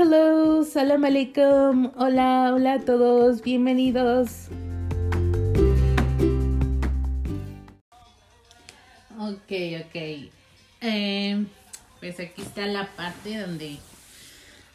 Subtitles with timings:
[0.00, 1.92] hello, salam alaikum.
[1.94, 4.48] Hola, hola a todos, bienvenidos.
[9.18, 9.52] Ok,
[9.84, 9.96] ok.
[10.80, 11.44] Eh,
[12.00, 13.76] pues aquí está la parte donde...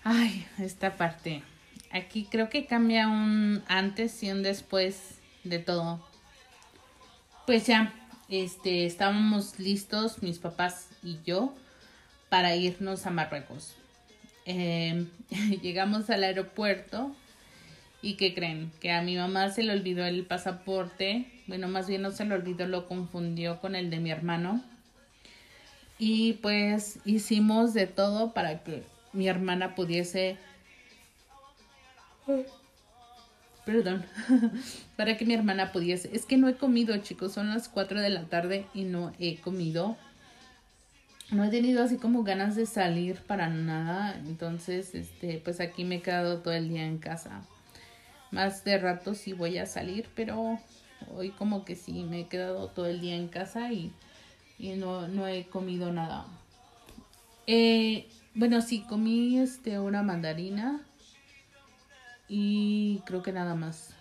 [0.04, 1.42] Ay, esta parte.
[1.90, 6.08] Aquí creo que cambia un antes y un después de todo.
[7.48, 7.96] Pues ya,
[8.30, 11.52] este, estábamos listos, mis papás y yo,
[12.30, 13.76] para irnos a Marruecos.
[14.46, 15.08] Eh,
[15.62, 17.16] llegamos al aeropuerto
[18.02, 18.72] y ¿qué creen?
[18.80, 21.26] Que a mi mamá se le olvidó el pasaporte.
[21.48, 24.64] Bueno, más bien no se le olvidó, lo confundió con el de mi hermano.
[25.98, 30.38] Y pues hicimos de todo para que mi hermana pudiese...
[33.66, 34.06] Perdón.
[34.98, 36.16] para que mi hermana pudiese...
[36.16, 37.34] Es que no he comido, chicos.
[37.34, 39.98] Son las 4 de la tarde y no he comido.
[41.32, 44.16] No he tenido así como ganas de salir para nada.
[44.20, 47.42] Entonces, este, pues aquí me he quedado todo el día en casa.
[48.32, 50.60] Más de rato sí voy a salir, pero
[51.14, 53.92] hoy como que sí me he quedado todo el día en casa y,
[54.60, 56.26] y no, no he comido nada.
[57.48, 60.82] Eh, bueno, sí, comí este, una mandarina
[62.28, 63.92] y creo que nada más.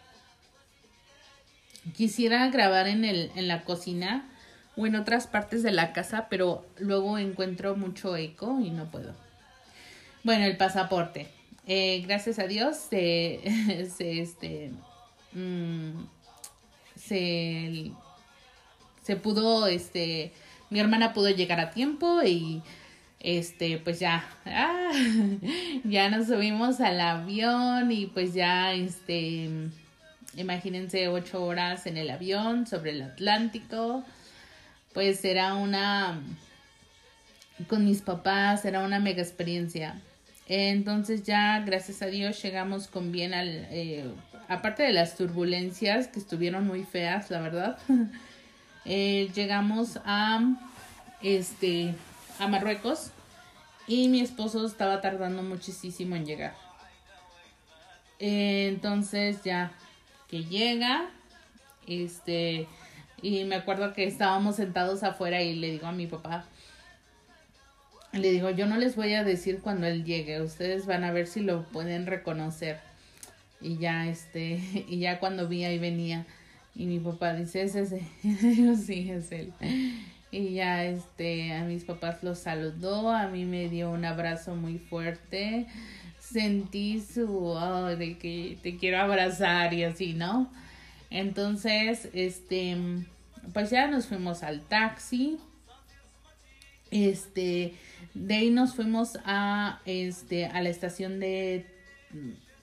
[1.96, 4.28] Quisiera grabar en, el, en la cocina
[4.76, 9.14] o en otras partes de la casa, pero luego encuentro mucho eco y no puedo.
[10.22, 11.28] Bueno, el pasaporte.
[11.66, 13.40] Eh, gracias a Dios se,
[13.96, 14.72] se este,
[15.32, 16.04] mm,
[16.96, 17.92] se,
[19.02, 20.32] se pudo, este,
[20.70, 22.62] mi hermana pudo llegar a tiempo y
[23.20, 24.92] este, pues ya, ah,
[25.84, 29.48] ya nos subimos al avión y pues ya, este,
[30.36, 34.04] imagínense ocho horas en el avión sobre el Atlántico,
[34.94, 36.22] pues era una,
[37.68, 40.00] con mis papás, era una mega experiencia.
[40.46, 44.08] Entonces ya, gracias a Dios, llegamos con bien al, eh,
[44.48, 47.78] aparte de las turbulencias que estuvieron muy feas, la verdad,
[48.84, 50.40] eh, llegamos a,
[51.22, 51.94] este,
[52.38, 53.10] a Marruecos
[53.88, 56.54] y mi esposo estaba tardando muchísimo en llegar.
[58.18, 59.72] Entonces ya
[60.28, 61.10] que llega,
[61.86, 62.68] este,
[63.24, 66.44] y me acuerdo que estábamos sentados afuera y le digo a mi papá,
[68.12, 71.26] le digo, yo no les voy a decir cuando él llegue, ustedes van a ver
[71.26, 72.80] si lo pueden reconocer.
[73.62, 76.26] Y ya, este, y ya cuando vi ahí venía,
[76.74, 78.02] y mi papá dice, es ese,
[78.76, 79.54] sí, es él.
[80.30, 84.76] Y ya, este, a mis papás los saludó, a mí me dio un abrazo muy
[84.78, 85.66] fuerte,
[86.18, 90.52] sentí su, oh, de que te quiero abrazar y así, ¿no?
[91.08, 92.76] Entonces, este,
[93.52, 95.38] pues ya nos fuimos al taxi,
[96.90, 97.74] este,
[98.14, 101.66] de ahí nos fuimos a, este, a la estación de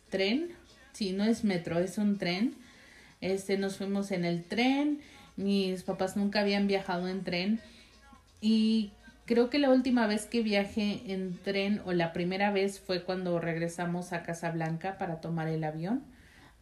[0.09, 0.49] tren.
[0.93, 2.55] Sí, no es metro, es un tren.
[3.19, 5.01] Este, nos fuimos en el tren.
[5.35, 7.59] Mis papás nunca habían viajado en tren.
[8.39, 8.91] Y
[9.25, 13.39] creo que la última vez que viajé en tren o la primera vez fue cuando
[13.39, 16.03] regresamos a Casablanca para tomar el avión.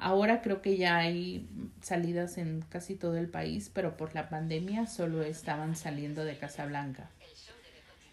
[0.01, 1.45] Ahora creo que ya hay
[1.81, 7.09] salidas en casi todo el país, pero por la pandemia solo estaban saliendo de Casablanca.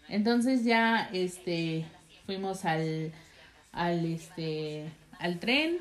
[0.09, 1.85] Entonces ya este
[2.25, 3.13] fuimos al
[3.71, 5.77] al este al tren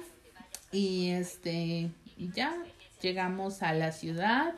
[0.71, 2.57] y este ya
[3.03, 4.55] llegamos a la ciudad.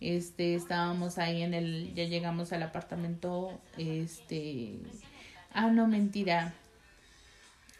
[0.00, 4.78] Este estábamos ahí en el ya llegamos al apartamento este
[5.54, 6.52] ah no mentira.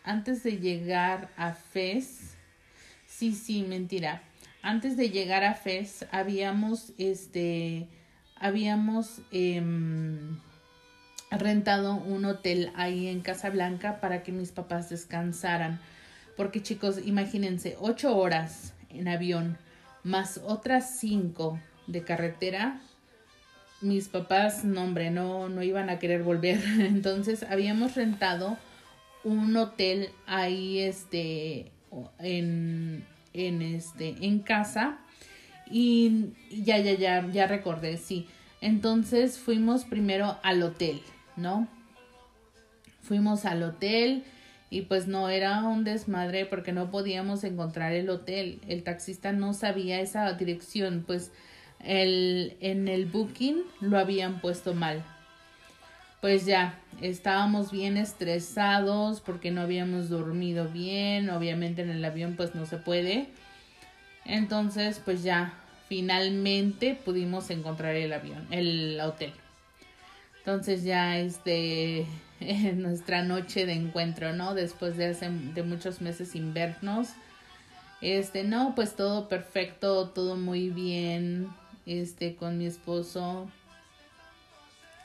[0.03, 2.36] Antes de llegar a Fez
[3.16, 4.22] sí sí mentira.
[4.62, 7.88] Antes de llegar a Fez habíamos este
[8.38, 9.62] habíamos eh,
[11.31, 15.81] rentado un hotel ahí en Casablanca para que mis papás descansaran.
[16.37, 19.56] Porque chicos, imagínense, ocho horas en avión
[20.03, 22.81] más otras cinco de carretera.
[23.81, 26.61] Mis papás, no hombre, no, no iban a querer volver.
[26.81, 28.58] Entonces habíamos rentado
[29.25, 31.73] un hotel ahí, este,
[32.19, 34.98] en, en este, en casa.
[35.70, 38.26] Y ya, ya, ya, ya recordé, sí.
[38.60, 41.00] Entonces fuimos primero al hotel.
[41.37, 41.69] ¿no?
[43.02, 44.25] Fuimos al hotel
[44.69, 48.60] y pues no era un desmadre porque no podíamos encontrar el hotel.
[48.66, 51.31] El taxista no sabía esa dirección, pues
[51.84, 55.04] el, en el booking lo habían puesto mal.
[56.21, 62.55] Pues ya, estábamos bien estresados porque no habíamos dormido bien, obviamente en el avión pues
[62.55, 63.29] no se puede.
[64.25, 65.55] Entonces pues ya,
[65.89, 69.33] finalmente pudimos encontrar el avión, el hotel.
[70.39, 72.07] Entonces ya este
[72.75, 74.55] nuestra noche de encuentro, ¿no?
[74.55, 77.09] Después de hace de muchos meses sin vernos.
[78.01, 81.49] Este, no, pues todo perfecto, todo muy bien,
[81.87, 83.51] este, con mi esposo.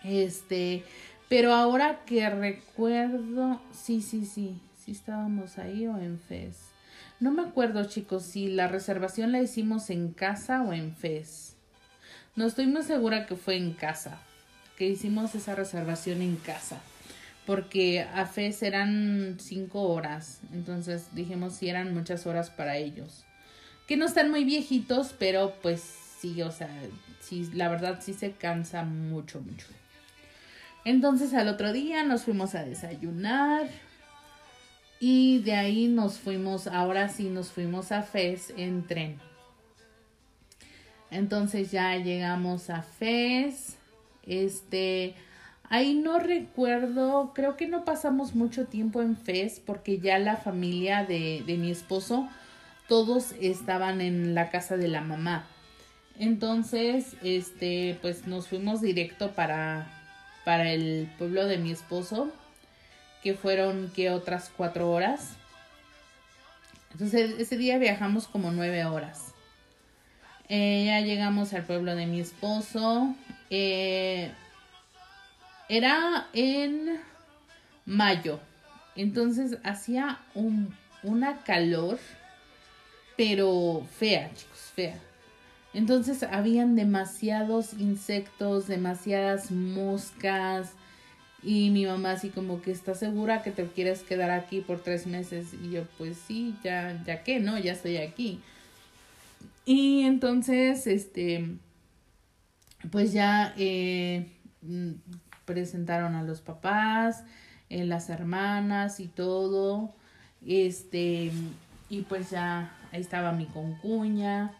[0.03, 0.83] Este,
[1.29, 6.57] pero ahora que recuerdo, sí, sí, sí, sí estábamos ahí o en FES.
[7.19, 11.55] No me acuerdo, chicos, si la reservación la hicimos en casa o en FES.
[12.35, 14.19] No estoy muy segura que fue en casa,
[14.77, 16.81] que hicimos esa reservación en casa
[17.45, 23.25] porque a FES eran cinco horas, entonces dijimos si eran muchas horas para ellos.
[23.87, 25.81] Que no están muy viejitos, pero pues
[26.19, 26.69] sí, o sea,
[27.19, 29.67] sí, la verdad sí se cansa mucho, mucho.
[30.85, 33.67] Entonces al otro día nos fuimos a desayunar
[34.99, 39.19] y de ahí nos fuimos, ahora sí nos fuimos a FES en tren.
[41.09, 43.77] Entonces ya llegamos a FES,
[44.23, 45.15] este
[45.71, 51.05] Ahí no recuerdo, creo que no pasamos mucho tiempo en FES porque ya la familia
[51.05, 52.27] de, de mi esposo,
[52.89, 55.47] todos estaban en la casa de la mamá.
[56.19, 59.87] Entonces, este, pues nos fuimos directo para,
[60.43, 62.31] para el pueblo de mi esposo,
[63.23, 65.35] que fueron que otras cuatro horas.
[66.91, 69.33] Entonces, ese día viajamos como nueve horas.
[70.49, 73.15] Eh, ya llegamos al pueblo de mi esposo.
[73.49, 74.31] Eh,
[75.69, 76.99] era en
[77.85, 78.39] mayo.
[78.95, 81.97] Entonces hacía un, una calor,
[83.15, 84.99] pero fea, chicos, fea.
[85.73, 90.73] Entonces habían demasiados insectos, demasiadas moscas.
[91.43, 95.07] Y mi mamá así como que está segura que te quieres quedar aquí por tres
[95.07, 95.53] meses.
[95.53, 97.57] Y yo pues sí, ya, ya que, ¿no?
[97.57, 98.41] Ya estoy aquí.
[99.65, 101.55] Y entonces, este,
[102.91, 104.27] pues ya eh,
[105.45, 107.23] presentaron a los papás,
[107.69, 109.93] eh, las hermanas y todo.
[110.45, 111.31] Este,
[111.89, 114.51] y pues ya estaba mi concuña.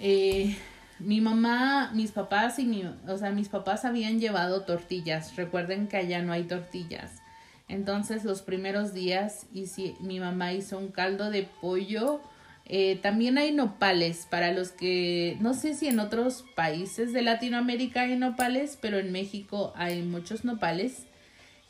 [0.00, 0.56] Eh,
[0.98, 5.36] mi mamá, mis papás y mi, o sea, mis papás habían llevado tortillas.
[5.36, 7.22] Recuerden que allá no hay tortillas.
[7.68, 12.20] Entonces los primeros días si mi mamá hizo un caldo de pollo
[12.66, 18.02] eh, también hay nopales para los que no sé si en otros países de Latinoamérica
[18.02, 21.04] hay nopales, pero en México hay muchos nopales,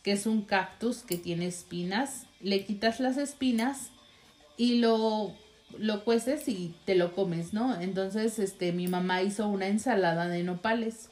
[0.03, 2.27] que es un cactus que tiene espinas.
[2.41, 3.91] Le quitas las espinas
[4.57, 5.35] y lo,
[5.79, 7.81] lo cueces y te lo comes, ¿no?
[7.81, 11.11] Entonces, este, mi mamá hizo una ensalada de nopales.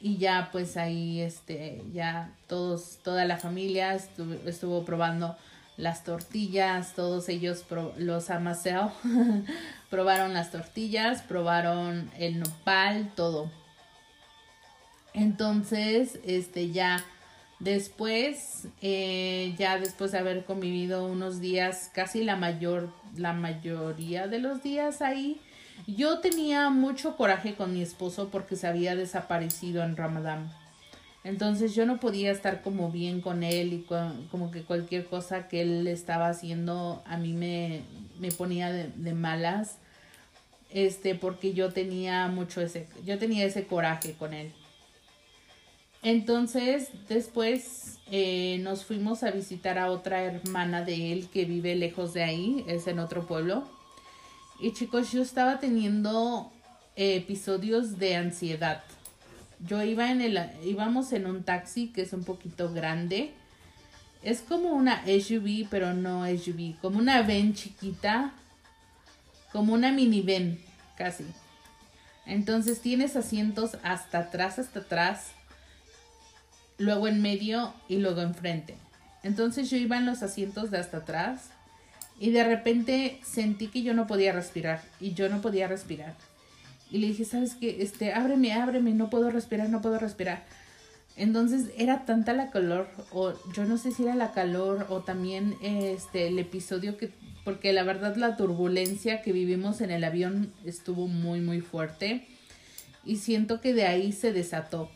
[0.00, 5.36] Y ya, pues ahí, este, ya todos, toda la familia estuvo probando
[5.76, 7.64] las tortillas, todos ellos,
[7.96, 8.92] los amaseo,
[9.90, 13.50] probaron las tortillas, probaron el nopal, todo.
[15.12, 17.04] Entonces, este ya
[17.60, 24.40] después, eh, ya después de haber convivido unos días, casi la mayor, la mayoría de
[24.40, 25.40] los días ahí,
[25.86, 30.50] yo tenía mucho coraje con mi esposo porque se había desaparecido en Ramadán.
[31.22, 33.86] Entonces yo no podía estar como bien con él y
[34.30, 37.82] como que cualquier cosa que él estaba haciendo a mí me,
[38.18, 39.76] me ponía de, de, malas.
[40.70, 44.52] Este, porque yo tenía mucho ese, yo tenía ese coraje con él.
[46.02, 52.14] Entonces, después eh, nos fuimos a visitar a otra hermana de él que vive lejos
[52.14, 53.68] de ahí, es en otro pueblo.
[54.58, 56.50] Y chicos, yo estaba teniendo
[56.96, 58.82] episodios de ansiedad
[59.66, 63.32] yo iba en el, íbamos en un taxi que es un poquito grande.
[64.22, 68.32] Es como una SUV, pero no SUV, como una van chiquita,
[69.52, 70.58] como una minivan,
[70.96, 71.24] casi.
[72.26, 75.32] Entonces tienes asientos hasta atrás, hasta atrás,
[76.80, 78.74] luego en medio y luego enfrente.
[79.22, 81.50] Entonces yo iba en los asientos de hasta atrás
[82.18, 86.14] y de repente sentí que yo no podía respirar y yo no podía respirar.
[86.90, 87.82] Y le dije, ¿sabes qué?
[87.82, 90.42] Este, ábreme, ábreme, no puedo respirar, no puedo respirar.
[91.16, 95.56] Entonces era tanta la calor, o yo no sé si era la calor, o también
[95.62, 97.10] este, el episodio que,
[97.44, 102.26] porque la verdad la turbulencia que vivimos en el avión estuvo muy, muy fuerte.
[103.04, 104.90] Y siento que de ahí se desató.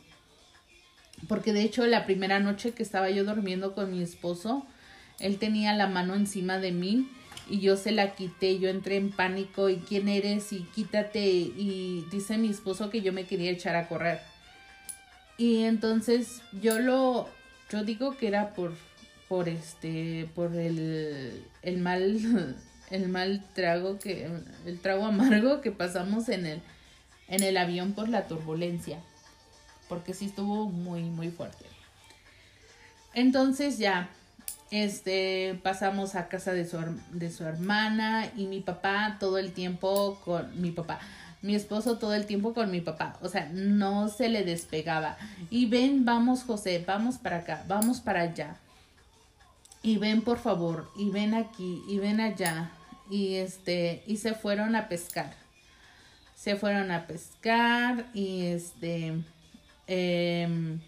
[1.28, 4.66] Porque de hecho la primera noche que estaba yo durmiendo con mi esposo,
[5.20, 7.08] él tenía la mano encima de mí
[7.48, 12.06] y yo se la quité, yo entré en pánico y quién eres y quítate y
[12.10, 14.20] dice mi esposo que yo me quería echar a correr.
[15.36, 17.28] Y entonces yo lo,
[17.70, 18.72] yo digo que era por,
[19.28, 22.56] por este, por el, el mal,
[22.90, 24.28] el mal trago que,
[24.64, 26.62] el trago amargo que pasamos en el,
[27.28, 29.00] en el avión por la turbulencia.
[29.88, 31.64] Porque sí estuvo muy, muy fuerte.
[33.14, 34.10] Entonces ya,
[34.70, 36.78] este, pasamos a casa de su,
[37.12, 40.98] de su hermana y mi papá todo el tiempo con mi papá.
[41.42, 45.18] Mi esposo todo el tiempo con mi papá, o sea, no se le despegaba.
[45.50, 48.56] Y ven, vamos José, vamos para acá, vamos para allá.
[49.82, 52.70] Y ven por favor, y ven aquí, y ven allá.
[53.10, 55.34] Y este, y se fueron a pescar.
[56.34, 59.22] Se fueron a pescar y este,
[59.86, 60.78] eh,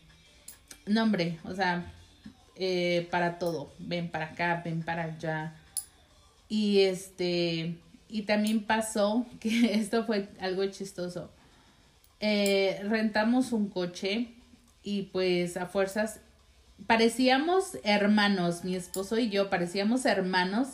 [0.87, 1.93] no hombre, o sea,
[2.57, 3.73] eh, para todo.
[3.79, 5.55] Ven para acá, ven para allá.
[6.49, 7.77] Y este,
[8.09, 11.31] y también pasó que esto fue algo chistoso.
[12.21, 14.29] Eh, rentamos un coche
[14.83, 16.21] y pues a fuerzas
[16.87, 20.69] parecíamos hermanos, mi esposo y yo parecíamos hermanos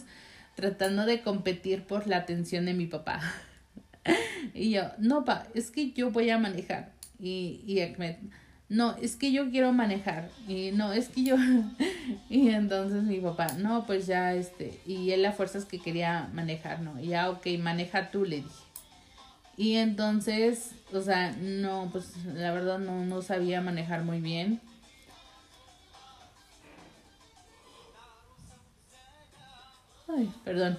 [0.54, 3.20] tratando de competir por la atención de mi papá.
[4.54, 6.92] y yo, no, pa, es que yo voy a manejar.
[7.18, 8.16] Y, y Ahmed,
[8.68, 10.30] no, es que yo quiero manejar.
[10.48, 11.36] Y no, es que yo.
[12.30, 14.80] y entonces mi papá, no, pues ya este.
[14.86, 16.98] Y él a fuerzas que quería manejar, ¿no?
[16.98, 18.48] Y ya, ok, maneja tú, le dije.
[19.56, 24.60] Y entonces, o sea, no, pues la verdad no, no sabía manejar muy bien.
[30.08, 30.78] Ay, perdón.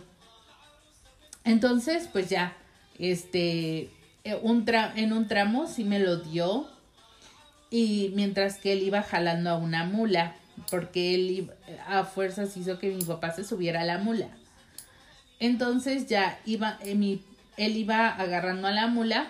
[1.44, 2.56] Entonces, pues ya,
[2.98, 3.92] este,
[4.24, 4.65] eh, un
[4.96, 6.68] en un tramo sí me lo dio
[7.70, 10.36] y mientras que él iba jalando a una mula,
[10.70, 11.51] porque él
[11.88, 14.30] a fuerzas hizo que mi papá se subiera a la mula.
[15.39, 17.20] Entonces ya iba, eh,
[17.58, 19.27] él iba agarrando a la mula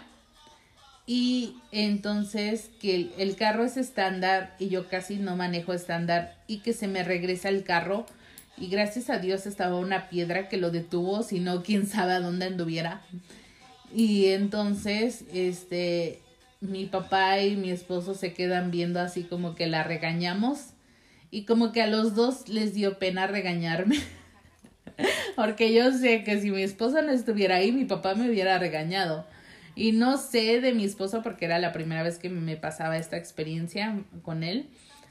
[1.07, 6.59] y entonces que el, el, carro es estándar y yo casi no manejo estándar y
[6.59, 8.05] que se me regresa el carro
[8.57, 12.19] y gracias a Dios estaba una piedra que lo detuvo, si no quién sabe a
[12.19, 13.01] dónde anduviera.
[13.93, 16.19] Y entonces, este,
[16.61, 20.69] mi papá y mi esposo se quedan viendo así como que la regañamos
[21.29, 23.97] y como que a los dos les dio pena regañarme.
[25.35, 29.25] Porque yo sé que si mi esposa no estuviera ahí, mi papá me hubiera regañado.
[29.75, 33.17] Y no sé de mi esposo porque era la primera vez que me pasaba esta
[33.17, 34.69] experiencia con él.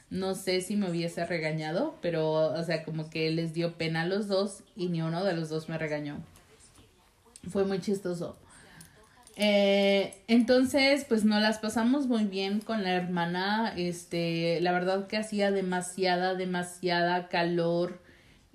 [0.09, 4.05] No sé si me hubiese regañado, pero, o sea, como que les dio pena a
[4.05, 6.23] los dos y ni uno de los dos me regañó.
[7.49, 8.37] Fue muy chistoso.
[9.35, 13.73] Eh, entonces, pues no las pasamos muy bien con la hermana.
[13.75, 17.99] Este, la verdad que hacía demasiada, demasiada calor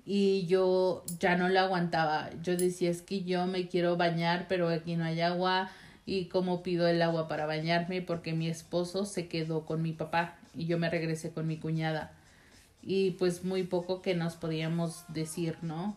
[0.05, 2.29] y yo ya no la aguantaba.
[2.41, 5.69] Yo decía, es que yo me quiero bañar, pero aquí no hay agua.
[6.05, 10.39] Y cómo pido el agua para bañarme porque mi esposo se quedó con mi papá
[10.55, 12.11] y yo me regresé con mi cuñada.
[12.81, 15.95] Y pues muy poco que nos podíamos decir, ¿no?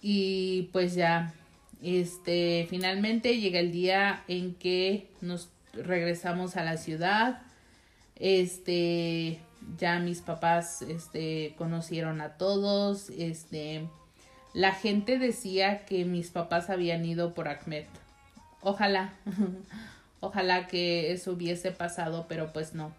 [0.00, 1.34] Y pues ya
[1.82, 7.42] este, finalmente llega el día en que nos regresamos a la ciudad.
[8.16, 9.40] Este,
[9.78, 13.10] ya mis papás, este, conocieron a todos.
[13.10, 13.88] Este,
[14.54, 17.86] la gente decía que mis papás habían ido por Ahmed.
[18.60, 19.12] Ojalá,
[20.20, 22.94] ojalá que eso hubiese pasado, pero pues no.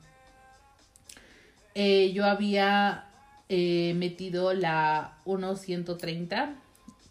[1.73, 3.05] Eh, yo había
[3.47, 6.55] eh, metido la 1130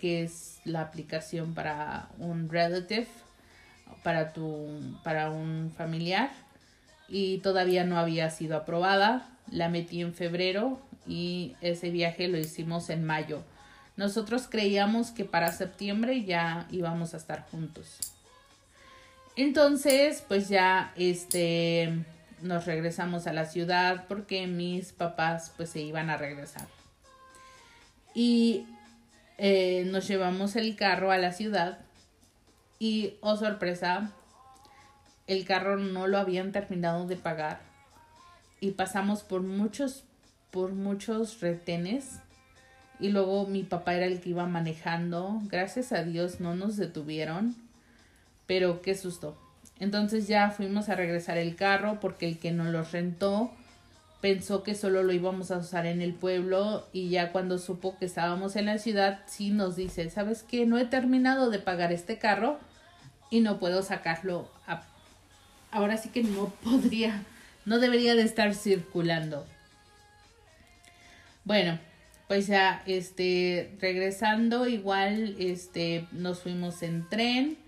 [0.03, 3.07] que es la aplicación para un relative,
[4.03, 6.33] para tu, para un familiar
[7.09, 9.31] y todavía no había sido aprobada.
[9.49, 13.45] La metí en febrero y ese viaje lo hicimos en mayo.
[13.97, 17.99] Nosotros creíamos que para septiembre ya íbamos a estar juntos.
[19.37, 22.05] Entonces, pues ya este
[22.41, 26.67] nos regresamos a la ciudad porque mis papás pues se iban a regresar.
[28.17, 28.67] Y
[29.45, 31.81] eh, nos llevamos el carro a la ciudad
[32.79, 34.13] y, oh sorpresa,
[35.27, 37.59] el carro no lo habían terminado de pagar
[38.61, 40.05] y pasamos por muchos,
[40.53, 42.21] por muchos retenes
[43.01, 45.41] y luego mi papá era el que iba manejando.
[45.49, 47.57] Gracias a Dios no nos detuvieron,
[48.47, 49.37] pero qué susto.
[49.81, 53.51] Entonces ya fuimos a regresar el carro porque el que nos lo rentó
[54.23, 58.05] pensó que solo lo íbamos a usar en el pueblo y ya cuando supo que
[58.05, 60.65] estábamos en la ciudad, sí nos dice, ¿sabes qué?
[60.65, 62.61] No he terminado de pagar este carro
[63.31, 64.49] y no puedo sacarlo.
[65.73, 67.25] Ahora sí que no podría,
[67.65, 69.45] no debería de estar circulando.
[71.45, 71.81] Bueno,
[72.29, 77.59] pues ya, este, regresando, igual, este, nos fuimos en tren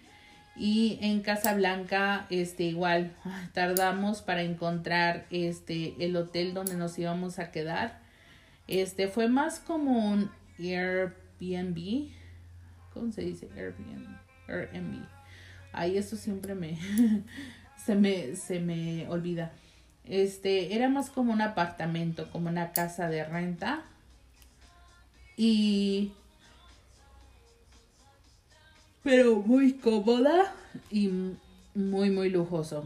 [0.56, 3.14] y en Casablanca este igual
[3.52, 8.00] tardamos para encontrar este el hotel donde nos íbamos a quedar.
[8.68, 12.08] Este fue más como un Airbnb.
[12.92, 14.16] Cómo se dice Airbnb
[14.48, 15.04] Airbnb.
[15.72, 16.78] Ay eso siempre me
[17.84, 19.52] se me se me olvida.
[20.04, 23.82] Este, era más como un apartamento, como una casa de renta.
[25.36, 26.12] Y...
[29.04, 30.52] Pero muy cómoda
[30.90, 31.10] y
[31.74, 32.84] muy, muy lujoso.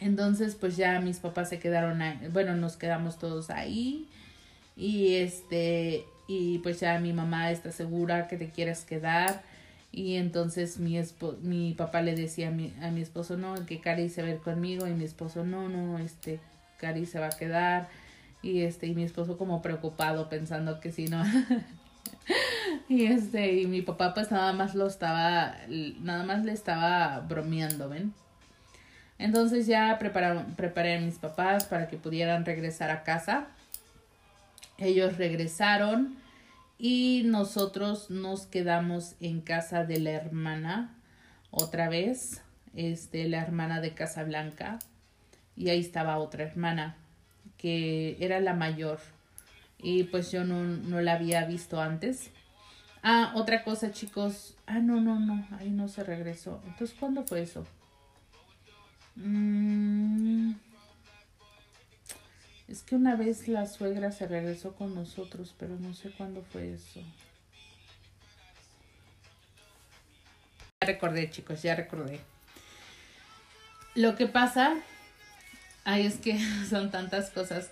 [0.00, 4.08] Entonces, pues ya mis papás se quedaron, ahí, bueno, nos quedamos todos ahí.
[4.76, 9.42] Y este, y pues ya mi mamá está segura que te quieres quedar.
[9.92, 11.00] Y entonces mi,
[11.42, 14.32] mi papá le decía a mi, a mi esposo, no, que Cari se va a
[14.32, 14.86] ir conmigo.
[14.86, 16.40] Y mi esposo, no, no, este,
[16.78, 17.88] Cari se va a quedar.
[18.42, 21.22] Y este, y mi esposo como preocupado pensando que si no.
[22.88, 27.88] y este, y mi papá pues nada más lo estaba, nada más le estaba bromeando,
[27.88, 28.12] ¿ven?
[29.18, 33.46] Entonces ya preparé a mis papás para que pudieran regresar a casa.
[34.78, 36.16] Ellos regresaron
[36.78, 40.94] y nosotros nos quedamos en casa de la hermana
[41.50, 42.42] otra vez,
[42.74, 44.78] este, la hermana de Casablanca.
[45.56, 46.96] Y ahí estaba otra hermana
[47.56, 49.00] que era la mayor
[49.78, 52.30] y pues yo no, no la había visto antes.
[53.02, 54.56] Ah, otra cosa chicos.
[54.66, 56.60] Ah, no, no, no, ahí no se regresó.
[56.66, 57.66] Entonces, ¿cuándo fue eso?
[59.16, 60.54] Mm.
[62.68, 66.72] Es que una vez la suegra se regresó con nosotros, pero no sé cuándo fue
[66.72, 67.00] eso.
[70.80, 72.20] Ya recordé, chicos, ya recordé.
[73.94, 74.74] Lo que pasa,
[75.84, 77.70] ay, es que son tantas cosas.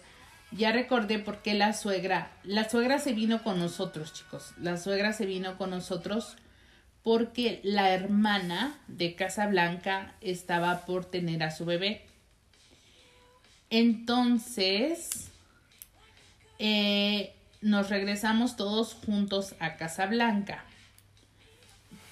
[0.57, 4.53] Ya recordé por qué la suegra, la suegra se vino con nosotros, chicos.
[4.61, 6.37] La suegra se vino con nosotros
[7.03, 12.07] porque la hermana de Casablanca estaba por tener a su bebé.
[13.69, 15.29] Entonces,
[16.61, 20.65] eh, nos regresamos todos juntos a Casablanca.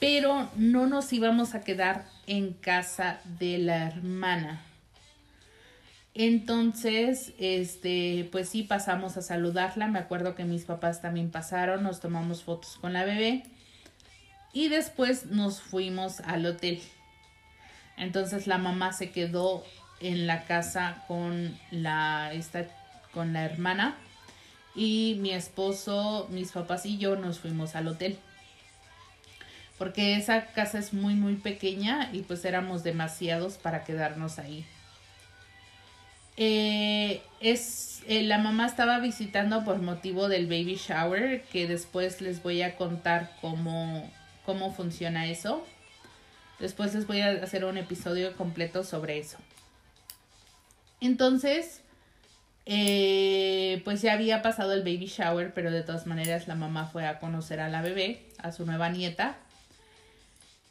[0.01, 4.72] Pero no nos íbamos a quedar en casa de la hermana.
[6.15, 9.89] Entonces, este, pues sí pasamos a saludarla.
[9.89, 13.45] Me acuerdo que mis papás también pasaron, nos tomamos fotos con la bebé
[14.53, 16.81] y después nos fuimos al hotel.
[17.97, 19.65] Entonces la mamá se quedó
[20.01, 22.67] en la casa con la, esta,
[23.13, 23.97] con la hermana
[24.75, 28.19] y mi esposo, mis papás y yo nos fuimos al hotel.
[29.79, 34.67] Porque esa casa es muy muy pequeña y pues éramos demasiados para quedarnos ahí.
[36.37, 42.43] Eh, es eh, la mamá estaba visitando por motivo del baby shower que después les
[42.43, 44.11] voy a contar cómo
[44.45, 45.65] cómo funciona eso.
[46.59, 49.39] Después les voy a hacer un episodio completo sobre eso.
[51.01, 51.81] Entonces,
[52.67, 57.07] eh, pues ya había pasado el baby shower, pero de todas maneras la mamá fue
[57.07, 59.37] a conocer a la bebé, a su nueva nieta.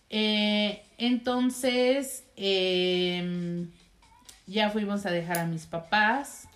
[0.09, 3.69] Eh, entonces, em,
[4.51, 6.47] ya fuimos a dejar a mis papás.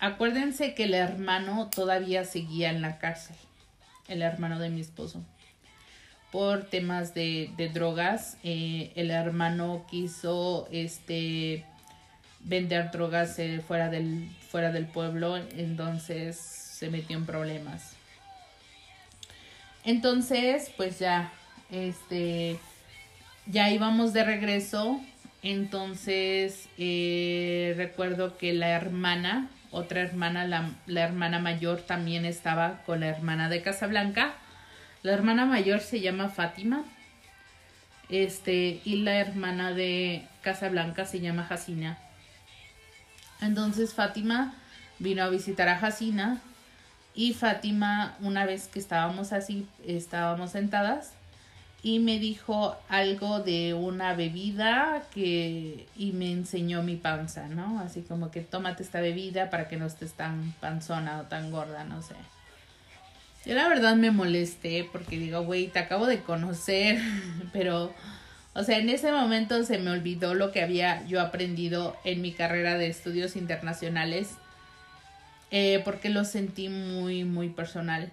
[0.00, 3.36] Acuérdense que el hermano todavía seguía en la cárcel,
[4.08, 5.22] el hermano de mi esposo
[6.34, 8.38] por temas de, drogas.
[8.42, 11.64] Eh, el hermano quiso este
[12.40, 17.92] vender drogas eh, fuera, del, fuera del pueblo, entonces se metió en problemas.
[19.84, 21.32] Entonces, pues ya,
[21.70, 22.58] este,
[23.46, 25.00] ya íbamos de regreso.
[25.44, 33.08] Entonces, eh, recuerdo que la hermana, otra hermana, la, hermana mayor también estaba con la
[33.08, 34.34] hermana de Casablanca
[35.04, 36.82] la hermana mayor se llama Fátima.
[38.08, 41.98] Este, y la hermana de Casablanca se llama Jacina.
[43.42, 44.54] Entonces Fátima
[44.98, 46.40] vino a visitar a Jacina
[47.14, 51.12] y Fátima, una vez que estábamos así, estábamos sentadas,
[51.84, 57.78] y me dijo algo de una bebida que y me enseñó mi panza, ¿no?
[57.78, 61.84] Así como que tómate esta bebida para que no estés tan panzona o tan gorda,
[61.84, 62.14] no sé.
[63.44, 66.98] Yo la verdad me molesté porque digo, güey, te acabo de conocer,
[67.52, 67.92] pero,
[68.54, 72.32] o sea, en ese momento se me olvidó lo que había yo aprendido en mi
[72.32, 74.30] carrera de estudios internacionales,
[75.50, 78.10] eh, porque lo sentí muy, muy personal.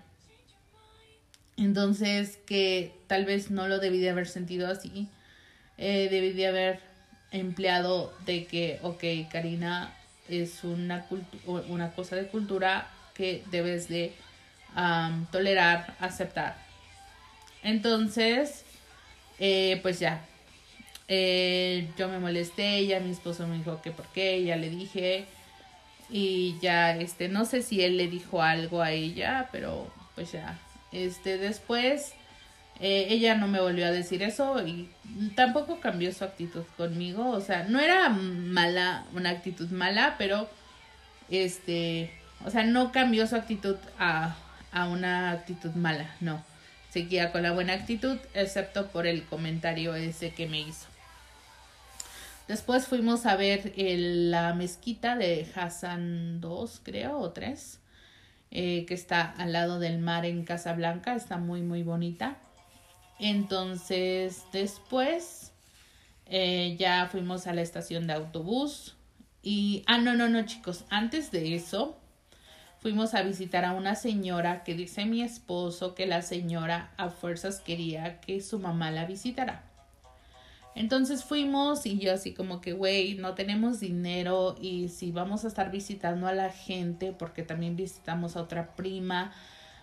[1.57, 5.09] Entonces, que tal vez no lo debí de haber sentido así,
[5.77, 6.79] eh, debí de haber
[7.31, 9.93] empleado de que, ok, Karina,
[10.29, 11.05] es una,
[11.45, 14.13] una cosa de cultura que debes de
[15.31, 16.55] tolerar, aceptar.
[17.63, 18.63] Entonces,
[19.39, 20.25] eh, pues ya,
[21.07, 25.25] eh, yo me molesté, ya mi esposo me dijo que por qué, ya le dije
[26.09, 30.57] y ya, este, no sé si él le dijo algo a ella, pero pues ya,
[30.91, 32.13] este, después
[32.83, 34.89] Eh, ella no me volvió a decir eso y
[35.35, 37.29] tampoco cambió su actitud conmigo.
[37.29, 40.49] O sea, no era mala, una actitud mala, pero
[41.29, 42.11] este,
[42.45, 44.35] o sea, no cambió su actitud a,
[44.71, 46.43] a una actitud mala, no.
[46.89, 50.87] Seguía con la buena actitud, excepto por el comentario ese que me hizo.
[52.47, 57.79] Después fuimos a ver la mezquita de Hassan 2, creo, o 3,
[58.51, 61.15] eh, que está al lado del mar en Casablanca.
[61.15, 62.37] Está muy, muy bonita.
[63.17, 65.53] Entonces, después
[66.25, 68.95] eh, ya fuimos a la estación de autobús.
[69.41, 71.97] Y, ah, no, no, no, chicos, antes de eso,
[72.79, 77.59] fuimos a visitar a una señora que dice mi esposo que la señora a fuerzas
[77.59, 79.70] quería que su mamá la visitara.
[80.75, 85.49] Entonces fuimos y yo así como que, güey, no tenemos dinero y si vamos a
[85.49, 89.33] estar visitando a la gente, porque también visitamos a otra prima,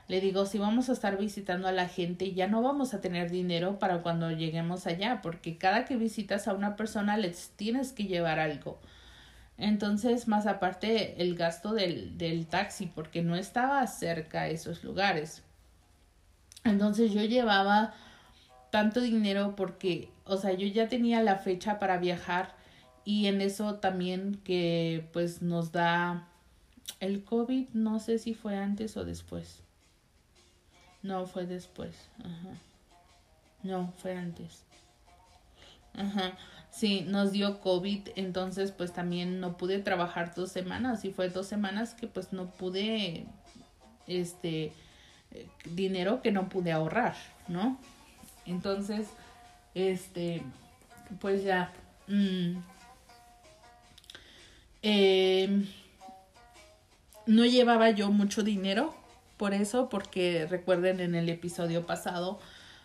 [0.09, 3.31] le digo, si vamos a estar visitando a la gente, ya no vamos a tener
[3.31, 8.05] dinero para cuando lleguemos allá, porque cada que visitas a una persona les tienes que
[8.05, 8.79] llevar algo.
[9.59, 15.43] Entonces, más aparte el gasto del, del taxi, porque no estaba cerca a esos lugares.
[16.65, 17.93] Entonces yo llevaba
[18.71, 22.55] tanto dinero porque, o sea, yo ya tenía la fecha para viajar
[23.05, 26.29] y en eso también que pues nos da
[27.01, 29.63] el COVID, no sé si fue antes o después.
[31.03, 31.95] No, fue después.
[32.19, 32.59] Ajá.
[33.63, 34.65] No, fue antes.
[35.95, 36.37] Ajá.
[36.71, 41.47] Sí, nos dio COVID, entonces pues también no pude trabajar dos semanas y fue dos
[41.47, 43.27] semanas que pues no pude,
[44.07, 44.73] este,
[45.31, 47.17] eh, dinero que no pude ahorrar,
[47.49, 47.79] ¿no?
[48.49, 49.09] Entonces,
[49.75, 50.43] este,
[51.21, 51.73] pues ya.
[54.83, 55.67] Em,
[57.27, 58.95] no llevaba yo mucho dinero
[59.37, 62.41] por eso, porque recuerden en el episodio pasado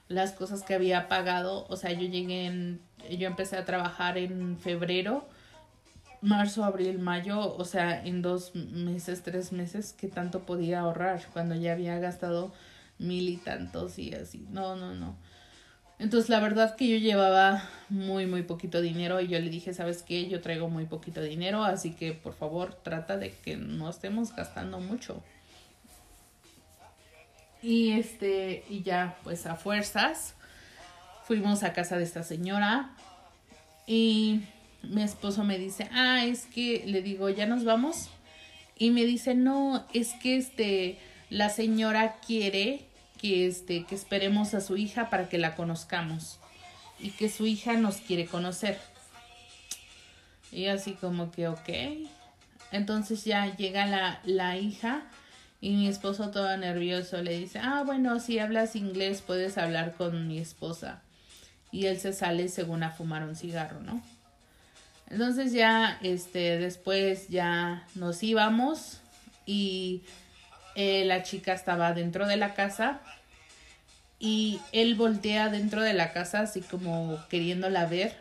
[0.08, 4.58] las cosas que había pagado, o sea, yo llegué en, yo empecé a trabajar en
[4.60, 5.28] febrero,
[6.22, 11.56] marzo, abril, mayo, o sea, en dos meses, tres meses, que tanto podía ahorrar cuando
[11.56, 12.54] ya había gastado
[13.00, 14.46] mil y tantos y así.
[14.52, 15.16] No, no, no.
[16.04, 20.04] Entonces la verdad que yo llevaba muy muy poquito dinero y yo le dije, ¿sabes
[20.04, 20.28] qué?
[20.28, 24.82] Yo traigo muy poquito dinero, así que por favor trata de que no estemos gastando
[24.82, 25.24] mucho.
[27.62, 30.36] Y este, y ya pues a fuerzas
[31.26, 32.90] fuimos a casa de esta señora
[33.88, 34.42] y
[34.82, 38.10] mi esposo me dice, ah, es que le digo, ya nos vamos.
[38.78, 42.90] Y me dice, no, es que este, la señora quiere
[43.24, 46.40] que este que esperemos a su hija para que la conozcamos
[47.00, 48.78] y que su hija nos quiere conocer.
[50.52, 51.70] Y así como que, ok.
[52.74, 55.04] Entonces ya llega la, la hija
[55.62, 60.28] y mi esposo todo nervioso le dice, ah, bueno, si hablas inglés puedes hablar con
[60.28, 61.02] mi esposa.
[61.72, 64.04] Y él se sale según a fumar un cigarro, ¿no?
[65.10, 69.00] Entonces ya, este, después ya nos íbamos
[69.46, 70.02] y
[70.76, 73.02] eh, la chica estaba dentro de la casa
[74.20, 78.16] y él voltea dentro de la casa así como queriéndola ver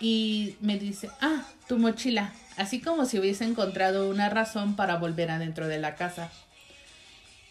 [0.00, 5.30] y me dice, ah, tu mochila, así como si hubiese encontrado una razón para volver
[5.30, 6.30] adentro de la casa.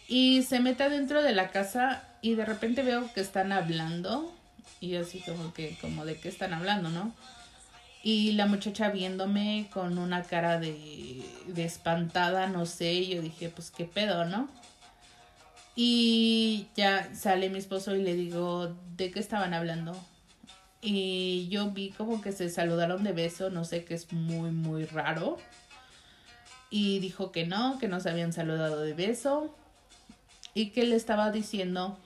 [0.08, 4.34] Y se mete adentro de la casa y de repente veo que están hablando
[4.80, 7.14] y así como que, como de qué están hablando, ¿no?
[8.02, 13.70] Y la muchacha viéndome con una cara de, de espantada, no sé, yo dije, pues
[13.70, 14.48] qué pedo, ¿no?
[15.76, 19.96] Y ya sale mi esposo y le digo, ¿de qué estaban hablando?
[20.82, 24.84] Y yo vi como que se saludaron de beso, no sé, que es muy, muy
[24.86, 25.38] raro.
[26.70, 29.54] Y dijo que no, que no se habían saludado de beso.
[30.54, 31.98] Y que le estaba diciendo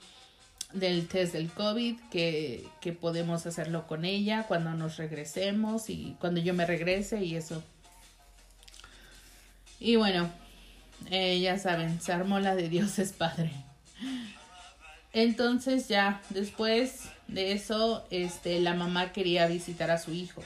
[0.75, 6.41] del test del COVID, que, que podemos hacerlo con ella cuando nos regresemos y cuando
[6.41, 7.63] yo me regrese y eso.
[9.81, 10.31] Y bueno,
[11.11, 13.53] eh, ya saben, se armó la de Dios es Padre.
[15.13, 20.43] Entonces ya, después de eso, este, la mamá quería visitar a su hijo.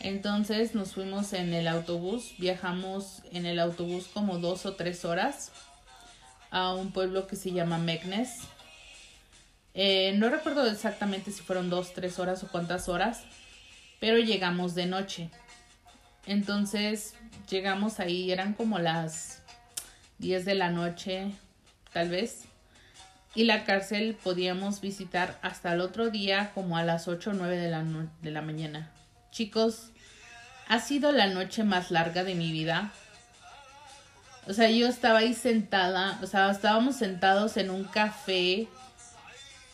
[0.00, 5.52] Entonces nos fuimos en el autobús, viajamos en el autobús como dos o tres horas
[6.50, 8.40] a un pueblo que se llama Meknes.
[9.74, 13.22] Eh, no recuerdo exactamente si fueron dos, tres horas o cuántas horas,
[14.00, 15.30] pero llegamos de noche.
[16.26, 17.14] Entonces
[17.48, 19.42] llegamos ahí, eran como las
[20.18, 21.32] 10 de la noche,
[21.92, 22.44] tal vez.
[23.34, 27.56] Y la cárcel podíamos visitar hasta el otro día como a las 8 o 9
[27.56, 27.84] de la,
[28.20, 28.90] de la mañana.
[29.30, 29.90] Chicos,
[30.68, 32.92] ha sido la noche más larga de mi vida.
[34.46, 38.68] O sea, yo estaba ahí sentada, o sea, estábamos sentados en un café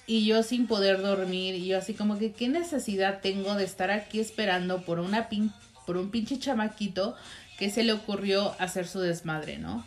[0.09, 3.91] y yo sin poder dormir y yo así como que qué necesidad tengo de estar
[3.93, 5.53] aquí esperando por una pin
[5.87, 7.15] por un pinche chamaquito
[7.59, 9.85] que se le ocurrió hacer su desmadre, ¿no?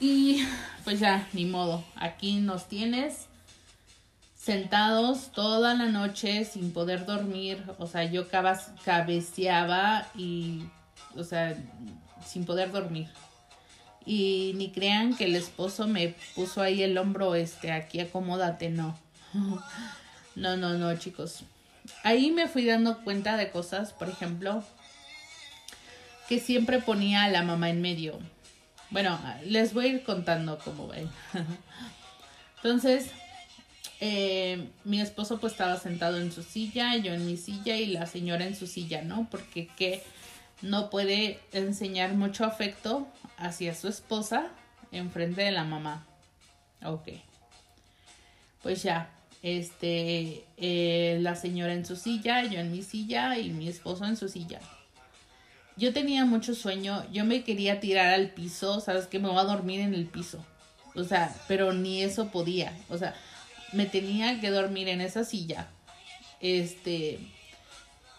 [0.00, 0.44] Y
[0.84, 3.26] pues ya, ni modo, aquí nos tienes
[4.36, 8.26] sentados toda la noche sin poder dormir, o sea, yo
[8.84, 10.64] cabeceaba y,
[11.16, 11.56] o sea,
[12.26, 13.08] sin poder dormir.
[14.06, 18.98] Y ni crean que el esposo me puso ahí el hombro, este, aquí acomódate, no.
[20.36, 21.44] No, no, no, chicos.
[22.02, 24.64] Ahí me fui dando cuenta de cosas, por ejemplo,
[26.28, 28.18] que siempre ponía a la mamá en medio.
[28.90, 31.08] Bueno, les voy a ir contando cómo ven.
[32.56, 33.10] Entonces,
[34.00, 38.06] eh, mi esposo pues estaba sentado en su silla, yo en mi silla y la
[38.06, 39.28] señora en su silla, ¿no?
[39.30, 40.02] Porque que
[40.62, 44.48] no puede enseñar mucho afecto hacia su esposa
[44.92, 46.06] en frente de la mamá.
[46.84, 47.08] Ok.
[48.62, 49.10] Pues ya,
[49.42, 54.16] este, eh, la señora en su silla, yo en mi silla y mi esposo en
[54.16, 54.60] su silla.
[55.76, 59.44] Yo tenía mucho sueño, yo me quería tirar al piso, sabes que me voy a
[59.44, 60.44] dormir en el piso.
[60.94, 62.72] O sea, pero ni eso podía.
[62.88, 63.14] O sea,
[63.72, 65.68] me tenía que dormir en esa silla.
[66.40, 67.18] Este,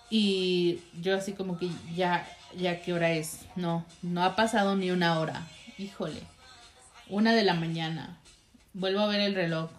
[0.10, 3.40] y yo así como que ya, ya qué hora es.
[3.56, 5.48] No, no ha pasado ni una hora.
[5.78, 6.22] Híjole.
[7.10, 8.18] Una de la mañana.
[8.74, 9.70] Vuelvo a ver el reloj.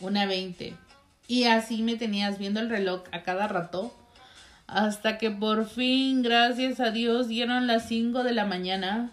[0.00, 0.74] Una veinte.
[1.28, 3.96] Y así me tenías viendo el reloj a cada rato.
[4.66, 9.10] Hasta que por fin, gracias a Dios, dieron las cinco de la mañana.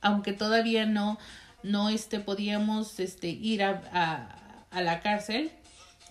[0.00, 1.18] Aunque todavía no,
[1.62, 5.52] no este, podíamos este, ir a, a, a la cárcel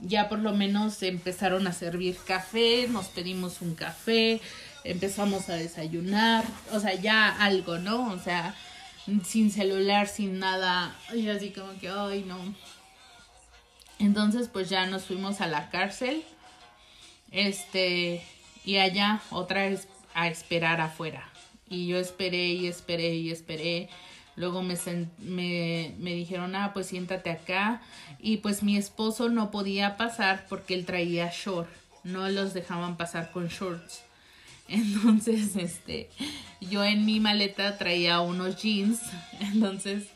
[0.01, 4.41] ya por lo menos empezaron a servir café, nos pedimos un café,
[4.83, 8.11] empezamos a desayunar, o sea, ya algo, ¿no?
[8.11, 8.55] O sea,
[9.23, 12.37] sin celular, sin nada, y así como que, ay, no.
[13.99, 16.23] Entonces, pues ya nos fuimos a la cárcel,
[17.31, 18.23] este,
[18.65, 21.29] y allá otra vez a esperar afuera.
[21.69, 23.89] Y yo esperé y esperé y esperé
[24.35, 24.75] Luego me,
[25.19, 27.81] me, me, dijeron, ah, pues siéntate acá.
[28.19, 31.69] Y pues mi esposo no podía pasar porque él traía short.
[32.03, 34.03] No los dejaban pasar con shorts.
[34.71, 36.09] Entonces, este,
[36.61, 38.99] yo en mi maleta traía unos jeans.
[39.39, 40.07] Entonces,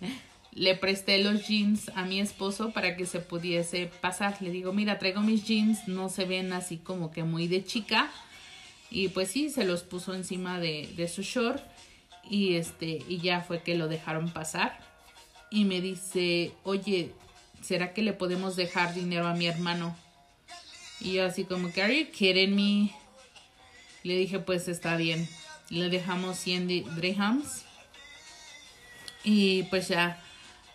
[0.54, 4.42] le presté los jeans a mi esposo para que se pudiese pasar.
[4.42, 8.10] Le digo, mira, traigo mis jeans, no se ven así como que muy de chica.
[8.90, 11.62] Y pues sí, se los puso encima de, su short
[12.30, 14.80] y este y ya fue que lo dejaron pasar
[15.52, 17.12] y me dice oye
[17.62, 19.96] será que le podemos dejar dinero a mi hermano
[21.00, 22.92] y yo así como que are you kidding me
[24.06, 25.28] le dije pues está bien
[25.70, 26.68] le dejamos 100
[27.02, 27.66] dirhams
[29.24, 30.22] y pues ya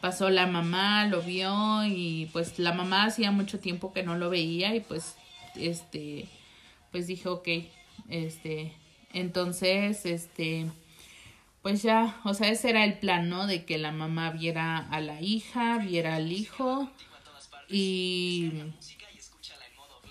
[0.00, 4.28] pasó la mamá lo vio y pues la mamá hacía mucho tiempo que no lo
[4.28, 5.14] veía y pues
[5.54, 6.28] este
[6.90, 7.48] pues dijo ok
[8.08, 8.72] este
[9.12, 10.66] entonces este
[11.62, 13.46] pues ya, o sea, ese era el plan, ¿no?
[13.46, 16.90] De que la mamá viera a la hija, viera al hijo
[17.68, 18.50] y...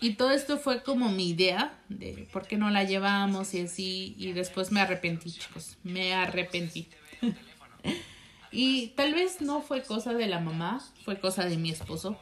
[0.02, 4.16] Y todo esto fue como mi idea de por qué no la llevamos y así.
[4.18, 5.78] Y después me arrepentí, chicos.
[5.84, 6.88] Me arrepentí.
[8.52, 12.18] y tal vez no fue cosa de la mamá, fue cosa de mi esposo.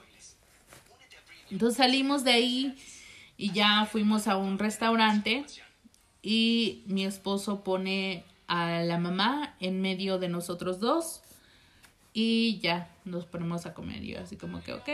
[1.52, 2.76] Entonces salimos de ahí
[3.38, 5.46] y ya fuimos a un restaurante
[6.22, 11.22] y mi esposo pone a la mamá en medio de nosotros dos
[12.14, 14.02] y ya nos ponemos a comer.
[14.02, 14.90] Yo así como que, ok.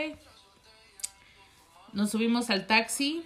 [1.94, 3.24] Nos subimos al taxi,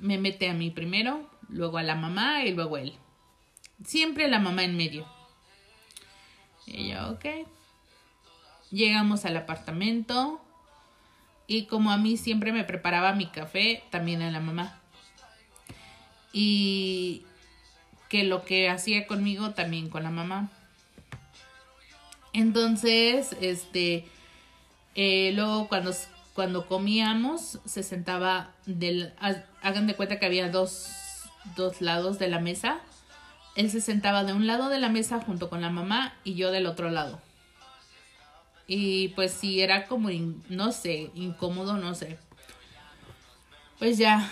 [0.00, 2.94] me mete a mí primero, luego a la mamá y luego él.
[3.84, 5.06] Siempre la mamá en medio.
[6.66, 7.46] Y yo, ok.
[8.72, 10.40] Llegamos al apartamento
[11.46, 14.80] y como a mí siempre me preparaba mi café, también a la mamá.
[16.32, 17.24] Y
[18.08, 20.50] que lo que hacía conmigo también con la mamá.
[22.32, 24.08] Entonces, este,
[24.96, 25.92] eh, luego cuando,
[26.34, 29.12] cuando comíamos, se sentaba del,
[29.60, 30.90] hagan de cuenta que había dos,
[31.56, 32.80] dos lados de la mesa.
[33.54, 36.50] Él se sentaba de un lado de la mesa junto con la mamá y yo
[36.50, 37.20] del otro lado.
[38.66, 40.08] Y pues sí, era como,
[40.48, 42.18] no sé, incómodo, no sé.
[43.78, 44.30] Pues ya,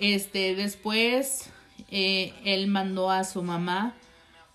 [0.00, 1.50] este, después
[1.90, 3.94] eh, él mandó a su mamá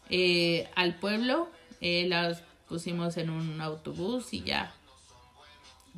[0.10, 1.50] eh, al pueblo,
[1.82, 4.74] eh, las pusimos en un autobús y ya.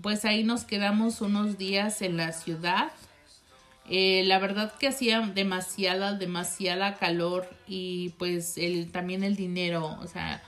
[0.02, 2.92] Pues ahí nos quedamos unos días en la ciudad.
[3.90, 10.44] la verdad que hacía demasiada, demasiada calor y pues el, también el dinero, o sea,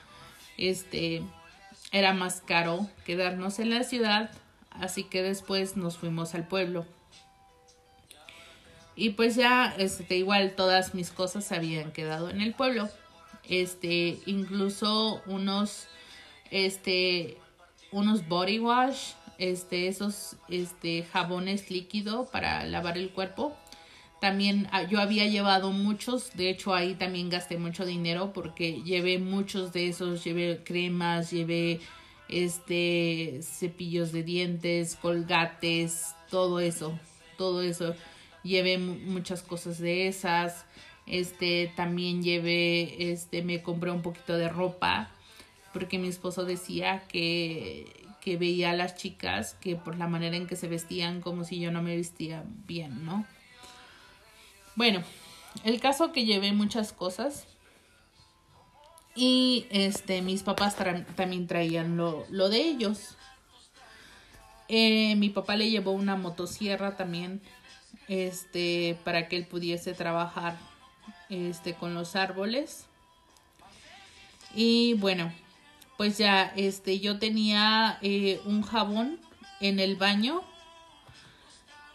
[0.57, 1.23] este,
[1.91, 4.31] era más caro quedarnos en la ciudad
[4.71, 6.85] Así que después nos fuimos al pueblo.
[8.95, 12.89] Y pues ya, este, igual todas mis cosas habían quedado en el pueblo.
[13.47, 15.87] Este, incluso unos,
[16.51, 17.37] este,
[17.91, 23.57] unos body wash, este, esos, este, jabones líquido para lavar el cuerpo.
[24.21, 29.17] También ah, yo había llevado muchos, de hecho ahí también gasté mucho dinero porque llevé
[29.17, 31.79] muchos de esos, llevé cremas, llevé
[32.29, 36.99] este cepillos de dientes, colgates, todo eso,
[37.35, 37.95] todo eso
[38.43, 40.65] llevé muchas cosas de esas.
[41.07, 45.09] Este, también llevé, este, me compré un poquito de ropa
[45.73, 50.47] porque mi esposo decía que, que veía a las chicas que por la manera en
[50.47, 53.25] que se vestían como si yo no me vestía bien, ¿no?
[54.75, 55.03] Bueno,
[55.63, 57.45] el caso que llevé muchas cosas
[59.15, 60.77] y este mis papás
[61.15, 63.17] también traían lo, lo de ellos.
[64.69, 67.41] Eh, mi papá le llevó una motosierra también
[68.07, 70.57] este, para que él pudiese trabajar
[71.29, 72.85] este, con los árboles.
[74.53, 75.33] Y bueno,
[76.01, 79.19] pues ya, este, yo tenía eh, un jabón
[79.59, 80.41] en el baño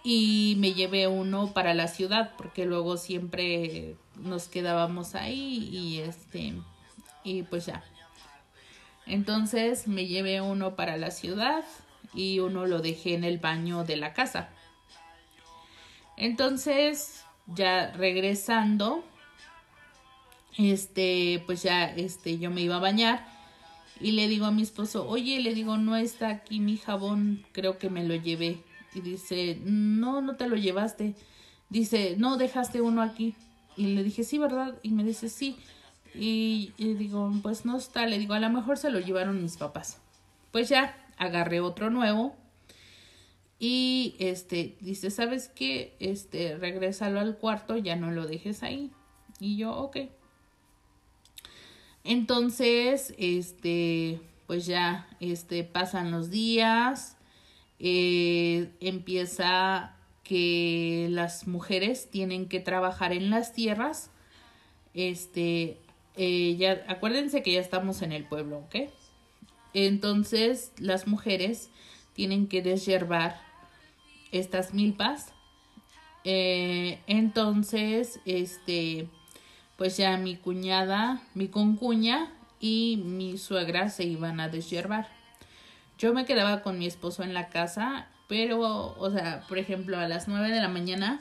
[0.05, 6.55] y me llevé uno para la ciudad porque luego siempre nos quedábamos ahí y este,
[7.25, 7.83] y pues ya.
[9.07, 11.65] Entonces me llevé uno para la ciudad
[12.15, 14.51] y uno lo dejé en el baño de la casa.
[16.17, 19.03] Entonces, ya regresando,
[20.57, 23.36] este, pues ya, este, yo me iba a bañar
[24.01, 27.79] y le digo a mi esposo, oye, le digo, no está aquí mi jabón, creo
[27.79, 28.63] que me lo llevé.
[28.95, 31.15] Y dice, no, no te lo llevaste.
[31.69, 33.35] Dice, no, dejaste uno aquí.
[33.77, 34.79] Y le dije, sí, ¿verdad?
[34.83, 35.57] Y me dice, sí.
[36.15, 38.07] Y, y digo, pues no está.
[38.07, 39.99] Le digo, a lo mejor se lo llevaron mis papás.
[40.51, 42.35] Pues ya, agarré otro nuevo
[43.59, 45.97] y este dice, ¿sabes qué?
[45.99, 48.91] Este, regrésalo al cuarto, ya no lo dejes ahí.
[49.41, 49.97] Y yo, ok.
[52.07, 57.17] Entonces, este, pues ya, este, pasan los días,
[57.81, 64.11] eh, empieza que las mujeres tienen que trabajar en las tierras.
[64.95, 65.79] Este,
[66.17, 68.91] eh, ya, acuérdense que ya estamos en el pueblo, ¿ok?
[69.75, 71.71] Entonces, las mujeres
[72.15, 73.41] tienen que deshiervar
[74.31, 75.33] estas milpas.
[76.25, 79.09] Eh, entonces, este,
[79.77, 85.09] pues ya mi cuñada, mi concuña y mi suegra se iban a deshiervar.
[85.99, 90.09] Yo me quedaba con mi esposo en la casa, pero, o sea, por ejemplo, a
[90.09, 91.21] las nueve de la mañana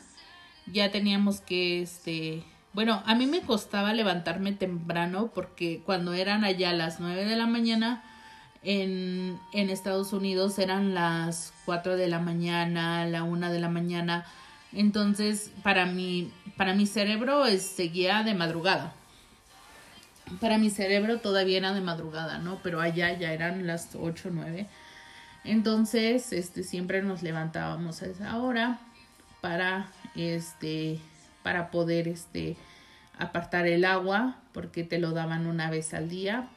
[0.71, 6.73] ya teníamos que, este, bueno, a mí me costaba levantarme temprano porque cuando eran allá
[6.73, 8.03] las nueve de la mañana,
[8.65, 14.25] en, en Estados Unidos eran las 4 de la mañana, la 1 de la mañana.
[14.75, 18.93] Entonces, para mi, para mi cerebro es, seguía de madrugada.
[20.39, 22.59] Para mi cerebro todavía era de madrugada, ¿no?
[22.61, 24.67] Pero allá ya eran las 8 o 9.
[25.43, 28.79] Entonces, este, siempre nos levantábamos a esa hora
[29.41, 30.99] para, este,
[31.41, 32.57] para poder, este,
[33.17, 36.49] apartar el agua, porque te lo daban una vez al día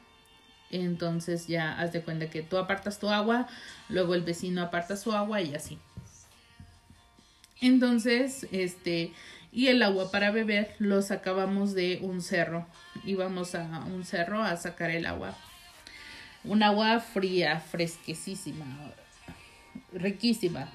[0.71, 3.47] entonces ya haz de cuenta que tú apartas tu agua,
[3.89, 5.79] luego el vecino aparta su agua y así.
[7.61, 9.11] Entonces, este,
[9.51, 12.67] y el agua para beber lo sacábamos de un cerro.
[13.05, 15.35] Íbamos a un cerro a sacar el agua.
[16.43, 18.65] Un agua fría, fresquísima,
[19.91, 20.69] riquísima.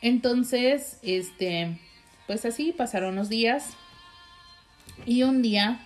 [0.00, 1.78] Entonces, este,
[2.26, 3.74] pues así pasaron los días.
[5.04, 5.80] Y un día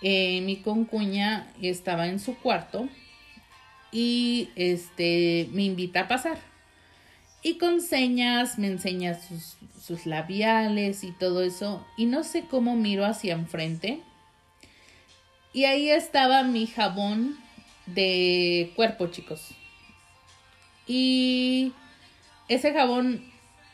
[0.00, 2.88] eh, mi concuña estaba en su cuarto
[3.90, 6.38] y este me invita a pasar.
[7.42, 11.86] Y con señas me enseña sus, labiales y todo eso.
[11.96, 14.00] Y no sé cómo miro hacia enfrente.
[15.52, 17.38] Y ahí estaba mi jabón
[17.86, 19.54] de cuerpo, chicos.
[20.86, 21.72] Y
[22.48, 23.24] ese jabón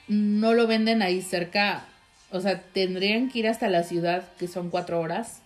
[0.06, 1.86] no lo venden ahí cerca.
[2.30, 5.40] O sea, tendrían que ir hasta la ciudad, que son cuatro horas.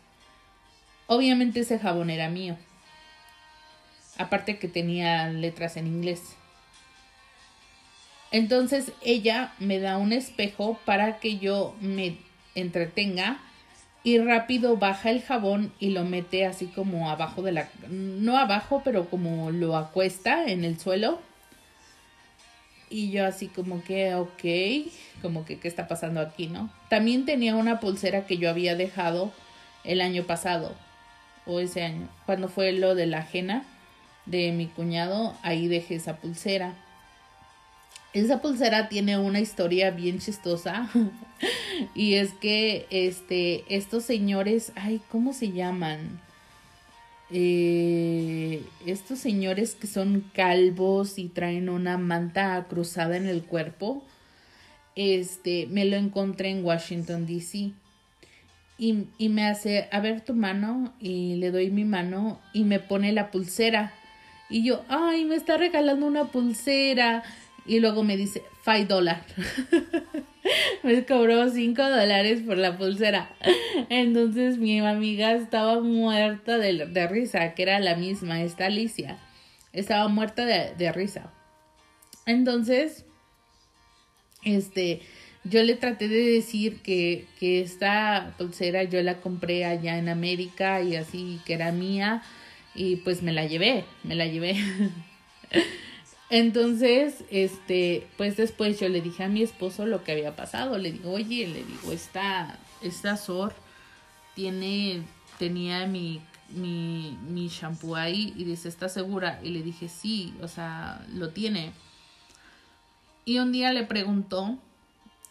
[1.07, 2.57] Obviamente ese jabón era mío.
[4.19, 6.38] Aparte que tenía letras en inglés.
[8.31, 12.19] Entonces ella me da un espejo para que yo me
[12.55, 13.39] entretenga
[14.05, 17.69] y rápido baja el jabón y lo mete así como abajo de la...
[17.89, 21.21] no abajo, pero como lo acuesta en el suelo.
[22.91, 26.71] Y yo así como que, ok, como que, ¿qué está pasando aquí, no?
[26.89, 29.33] También tenía una pulsera que yo había dejado
[29.85, 30.75] el año pasado
[31.49, 33.65] o ese año, cuando fue lo de la ajena
[34.27, 36.75] de mi cuñado, ahí dejé esa pulsera.
[38.19, 40.89] Esa pulsera tiene una historia bien chistosa.
[41.95, 46.21] y es que este estos señores, ay, ¿cómo se llaman?
[47.31, 54.03] Eh, estos señores que son calvos y traen una manta cruzada en el cuerpo,
[54.97, 57.73] este, me lo encontré en Washington, D.C.
[58.79, 62.81] Y, y me hace, a ver tu mano, y le doy mi mano y me
[62.81, 63.93] pone la pulsera.
[64.49, 67.23] Y yo, ay, me está regalando una pulsera.
[67.69, 69.23] Y luego me dice, five dólares.
[70.83, 73.31] me cobró cinco dólares por la pulsera.
[73.91, 79.19] Entonces mi amiga estaba muerta de, de, risa, que era la misma, esta Alicia.
[79.73, 81.31] Estaba muerta de, de risa.
[82.25, 83.05] Entonces,
[84.45, 85.03] este,
[85.45, 90.81] yo le traté de decir que, que esta pulsera yo la compré allá en América
[90.83, 92.23] y así que era mía
[92.75, 94.57] y pues me la llevé, me la llevé.
[96.31, 100.77] Entonces, este, pues después yo le dije a mi esposo lo que había pasado.
[100.77, 103.55] Le digo, oye, le digo, esta, esta Sor
[104.35, 105.03] tiene,
[105.39, 106.21] tenía mi,
[106.51, 109.41] mi, mi shampoo ahí y dice, ¿está segura?
[109.43, 111.73] Y le dije, sí, o sea, lo tiene.
[113.25, 114.59] Y un día le preguntó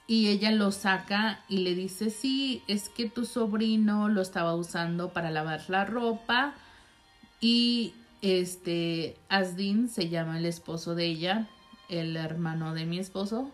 [0.07, 5.09] y ella lo saca y le dice, sí, es que tu sobrino lo estaba usando
[5.13, 6.55] para lavar la ropa
[7.41, 11.47] y este, Asdin se llama el esposo de ella,
[11.89, 13.51] el hermano de mi esposo.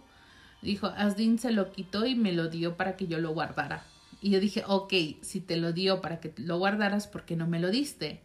[0.62, 3.86] Dijo, Asdin se lo quitó y me lo dio para que yo lo guardara.
[4.22, 7.46] Y yo dije, ok, si te lo dio para que lo guardaras, ¿por qué no
[7.46, 8.22] me lo diste?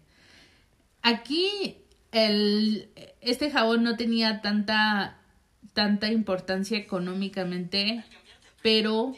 [1.03, 1.79] Aquí
[2.13, 2.89] el,
[3.21, 5.19] este jabón no tenía tanta,
[5.73, 8.05] tanta importancia económicamente,
[8.63, 9.17] pero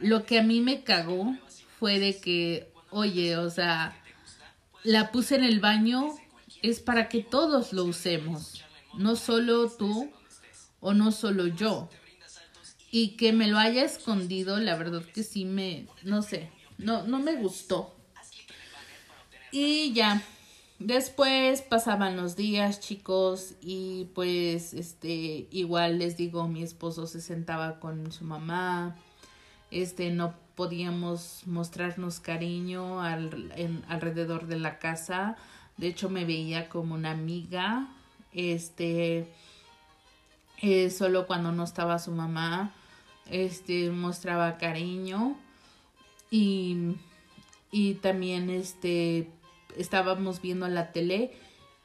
[0.00, 1.36] lo que a mí me cagó
[1.78, 3.96] fue de que, oye, o sea,
[4.84, 6.14] la puse en el baño
[6.62, 8.64] es para que todos lo usemos,
[8.94, 10.10] no solo tú
[10.80, 11.88] o no solo yo.
[12.90, 17.18] Y que me lo haya escondido, la verdad que sí me, no sé, no, no
[17.18, 17.94] me gustó.
[19.52, 20.22] Y ya,
[20.78, 27.78] después pasaban los días, chicos, y pues, este, igual les digo, mi esposo se sentaba
[27.78, 28.96] con su mamá,
[29.70, 35.36] este, no podíamos mostrarnos cariño al, en, alrededor de la casa.
[35.76, 37.86] De hecho, me veía como una amiga.
[38.32, 39.28] Este,
[40.60, 42.72] eh, solo cuando no estaba su mamá,
[43.30, 45.36] este, mostraba cariño.
[46.28, 46.96] Y,
[47.70, 49.30] y también, este,
[49.76, 51.36] estábamos viendo la tele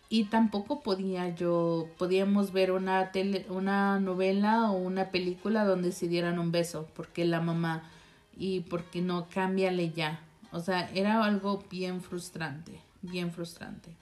[0.10, 6.08] y tampoco podía yo, podíamos ver una tele, una novela o una película donde se
[6.08, 7.92] dieran un beso, porque la mamá
[8.38, 10.20] y porque no cámbiale ya.
[10.52, 13.96] O sea, era algo bien frustrante, bien frustrante.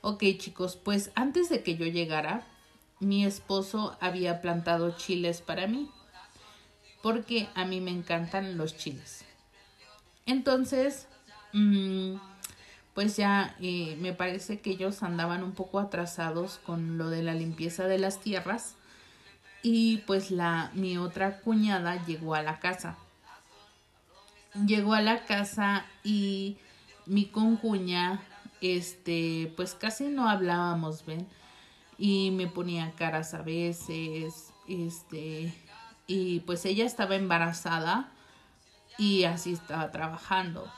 [0.00, 2.46] Ok chicos, pues antes de que yo llegara,
[3.00, 5.90] mi esposo había plantado chiles para mí,
[7.02, 9.24] porque a mí me encantan los chiles.
[10.26, 11.06] Entonces,
[11.52, 12.16] mm,
[12.94, 17.34] pues ya eh, me parece que ellos andaban un poco atrasados con lo de la
[17.34, 18.74] limpieza de las tierras
[19.62, 22.96] y pues la mi otra cuñada llegó a la casa
[24.64, 26.58] llegó a la casa y
[27.04, 28.20] mi concuña,
[28.60, 31.26] este, pues casi no hablábamos, ¿ven?
[31.98, 35.52] Y me ponía caras a veces, este,
[36.06, 38.12] y pues ella estaba embarazada
[38.98, 40.70] y así estaba trabajando.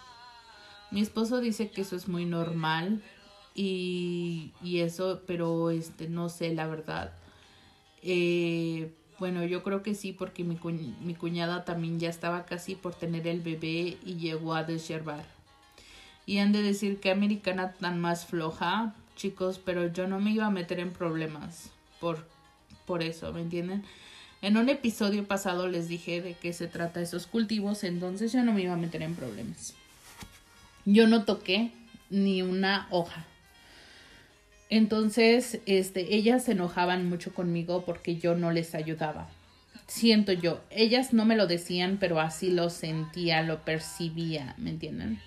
[0.90, 3.02] Mi esposo dice que eso es muy normal
[3.54, 7.12] y, y eso, pero este, no sé, la verdad.
[8.02, 10.58] Eh, bueno, yo creo que sí, porque mi,
[11.02, 15.24] mi cuñada también ya estaba casi por tener el bebé y llegó a deservar.
[16.26, 20.46] Y han de decir que americana tan más floja, chicos, pero yo no me iba
[20.46, 22.26] a meter en problemas por,
[22.86, 23.84] por eso, ¿me entienden?
[24.40, 28.52] En un episodio pasado les dije de qué se trata esos cultivos, entonces yo no
[28.52, 29.74] me iba a meter en problemas.
[30.84, 31.72] Yo no toqué
[32.08, 33.26] ni una hoja.
[34.70, 39.28] Entonces, este, ellas se enojaban mucho conmigo porque yo no les ayudaba.
[39.86, 45.20] Siento yo, ellas no me lo decían, pero así lo sentía, lo percibía, ¿me entienden?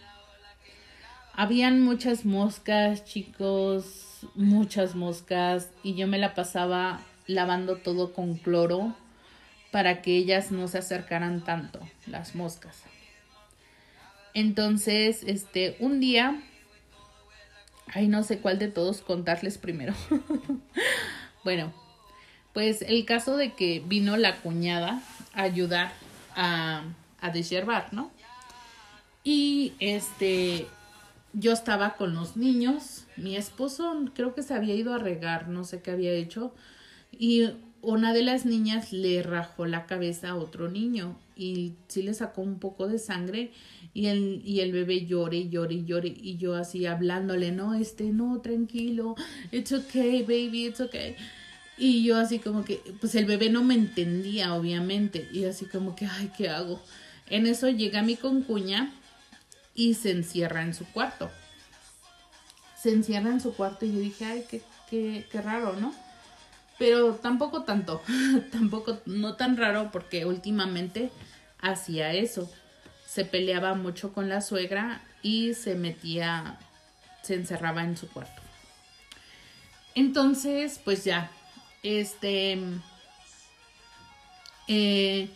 [1.34, 8.96] Habían muchas moscas, chicos, muchas moscas, y yo me la pasaba lavando todo con cloro
[9.72, 12.84] para que ellas no se acercaran tanto, las moscas.
[14.34, 16.44] Entonces, este, un día
[17.94, 19.94] Ay, no sé cuál de todos contarles primero.
[21.44, 21.74] bueno,
[22.54, 25.02] pues el caso de que vino la cuñada
[25.34, 25.92] a ayudar
[26.36, 26.84] a,
[27.20, 28.12] a deshiervar, ¿no?
[29.24, 30.68] Y este,
[31.34, 35.64] yo estaba con los niños, mi esposo creo que se había ido a regar, no
[35.64, 36.54] sé qué había hecho,
[37.12, 37.50] y
[37.82, 42.42] una de las niñas le rajó la cabeza a otro niño y sí le sacó
[42.42, 43.52] un poco de sangre
[43.94, 48.40] y el, y el bebé llore, llore, llore y yo así hablándole, no, este, no,
[48.42, 49.16] tranquilo,
[49.52, 51.16] it's okay, baby, it's okay.
[51.78, 55.96] Y yo así como que, pues el bebé no me entendía, obviamente, y así como
[55.96, 56.80] que, ay, ¿qué hago?
[57.30, 58.94] En eso llega mi concuña
[59.74, 61.32] y se encierra en su cuarto.
[62.78, 65.94] Se encierra en su cuarto y yo dije, ay, qué, qué, qué raro, ¿no?
[66.78, 68.02] Pero tampoco tanto,
[68.52, 71.10] tampoco, no tan raro porque últimamente
[71.60, 72.52] hacía eso.
[73.12, 76.58] Se peleaba mucho con la suegra y se metía,
[77.24, 78.42] se encerraba en su cuarto.
[79.96, 81.30] Entonces, pues ya,
[81.84, 82.58] este,
[84.70, 85.28] eh,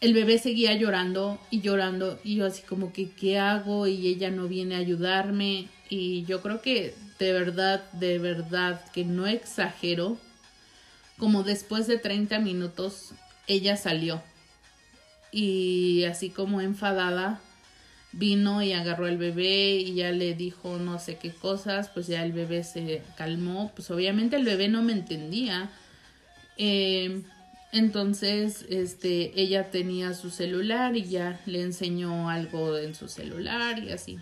[0.00, 3.88] el bebé seguía llorando y llorando y yo así como que, ¿qué hago?
[3.88, 9.04] Y ella no viene a ayudarme y yo creo que de verdad, de verdad, que
[9.04, 10.18] no exagero,
[11.18, 13.10] como después de 30 minutos,
[13.48, 14.22] ella salió
[15.32, 17.40] y así como enfadada,
[18.12, 22.22] vino y agarró al bebé y ya le dijo no sé qué cosas, pues ya
[22.24, 25.70] el bebé se calmó, pues obviamente el bebé no me entendía.
[26.58, 27.22] Eh,
[27.72, 33.90] entonces, este, ella tenía su celular y ya le enseñó algo en su celular y
[33.90, 34.18] así.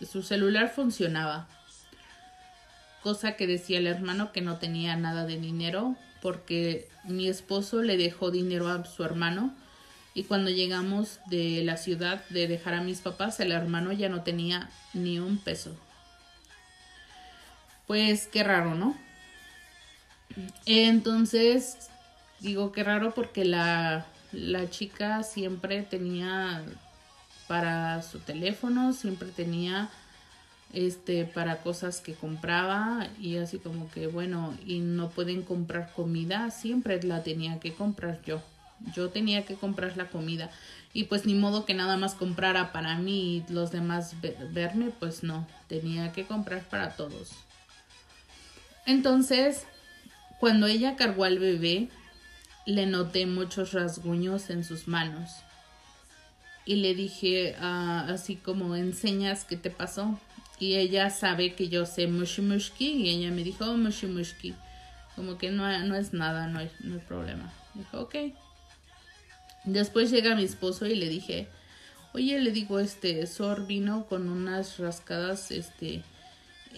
[0.00, 1.48] Su celular funcionaba.
[3.04, 7.96] Cosa que decía el hermano que no tenía nada de dinero porque mi esposo le
[7.96, 9.54] dejó dinero a su hermano
[10.18, 14.24] y cuando llegamos de la ciudad de dejar a mis papás, el hermano ya no
[14.24, 15.76] tenía ni un peso.
[17.86, 18.96] Pues qué raro, ¿no?
[20.66, 21.88] Entonces,
[22.40, 26.64] digo qué raro porque la, la chica siempre tenía
[27.46, 29.88] para su teléfono, siempre tenía
[30.72, 36.50] este para cosas que compraba y así como que bueno y no pueden comprar comida
[36.50, 38.42] siempre la tenía que comprar yo
[38.94, 40.50] yo tenía que comprar la comida
[40.92, 44.14] y pues ni modo que nada más comprara para mí y los demás
[44.52, 47.30] verme, pues no, tenía que comprar para todos.
[48.86, 49.66] Entonces,
[50.40, 51.88] cuando ella cargó al bebé,
[52.66, 55.30] le noté muchos rasguños en sus manos.
[56.64, 60.18] Y le dije ah, así como enseñas qué te pasó.
[60.58, 62.42] Y ella sabe que yo sé mushi
[62.78, 64.54] y ella me dijo oh, mushi
[65.14, 67.52] Como que no, no es nada, no hay, no hay problema.
[67.74, 68.14] Dijo, ok.
[69.68, 71.46] Después llega mi esposo y le dije,
[72.14, 76.02] oye, le digo, este, Sor vino con unas rascadas, este,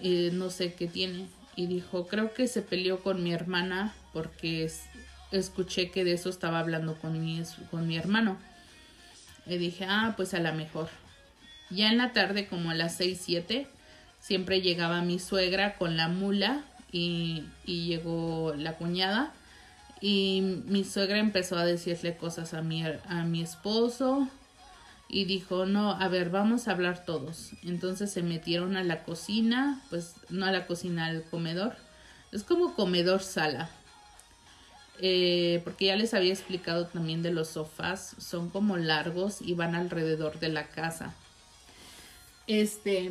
[0.03, 1.28] eh, no sé qué tiene.
[1.55, 4.68] Y dijo, creo que se peleó con mi hermana porque
[5.30, 8.38] escuché que de eso estaba hablando con mi, con mi hermano.
[9.47, 10.88] Y dije, ah, pues a la mejor.
[11.70, 13.68] Ya en la tarde, como a las seis, siete,
[14.18, 19.32] siempre llegaba mi suegra con la mula y llegó la cuñada
[20.01, 24.28] y mi suegra empezó a decirle cosas a mi, a mi esposo
[25.09, 27.51] y dijo, no, a ver, vamos a hablar todos.
[27.64, 31.76] Entonces se metieron a la cocina, pues no a la cocina, al comedor.
[32.32, 33.68] Es como comedor sala.
[35.03, 39.74] Eh, porque ya les había explicado también de los sofás, son como largos y van
[39.74, 41.14] alrededor de la casa.
[42.46, 43.11] Este,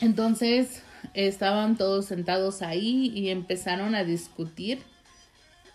[0.00, 0.82] entonces
[1.14, 4.82] estaban todos sentados ahí y empezaron a discutir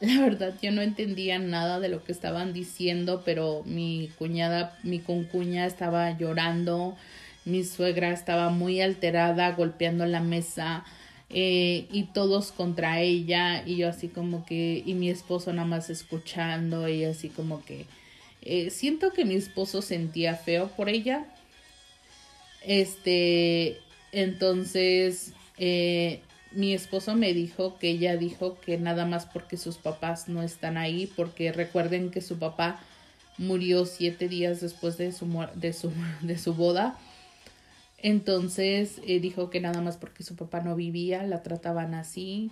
[0.04, 5.00] la verdad yo no entendía nada de lo que estaban diciendo, pero mi cuñada, mi
[5.00, 6.98] concuña estaba llorando,
[7.46, 10.84] mi suegra estaba muy alterada, golpeando la mesa
[11.30, 15.90] eh, y todos contra ella y yo así como que, y mi esposo nada más
[15.90, 17.86] escuchando y así como que,
[18.42, 21.26] eh, siento que mi esposo sentía feo por ella.
[22.62, 23.80] Este,
[24.12, 26.20] entonces, eh,
[26.56, 30.78] mi esposo me dijo que ella dijo que nada más porque sus papás no están
[30.78, 32.80] ahí, porque recuerden que su papá
[33.38, 35.92] murió siete días después de su, de su,
[36.22, 36.98] de su boda.
[37.98, 42.52] Entonces eh, dijo que nada más porque su papá no vivía, la trataban así.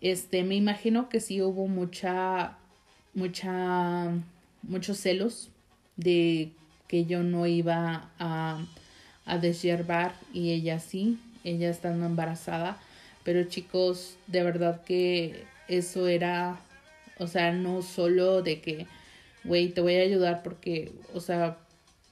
[0.00, 2.56] Este, me imagino que sí hubo mucha,
[3.14, 4.12] mucha,
[4.62, 5.50] muchos celos
[5.96, 6.52] de
[6.86, 8.64] que yo no iba a,
[9.26, 12.78] a deshiervar y ella sí, ella estando embarazada
[13.28, 16.58] pero chicos, de verdad que eso era,
[17.18, 18.86] o sea, no solo de que,
[19.44, 21.58] güey, te voy a ayudar porque, o sea,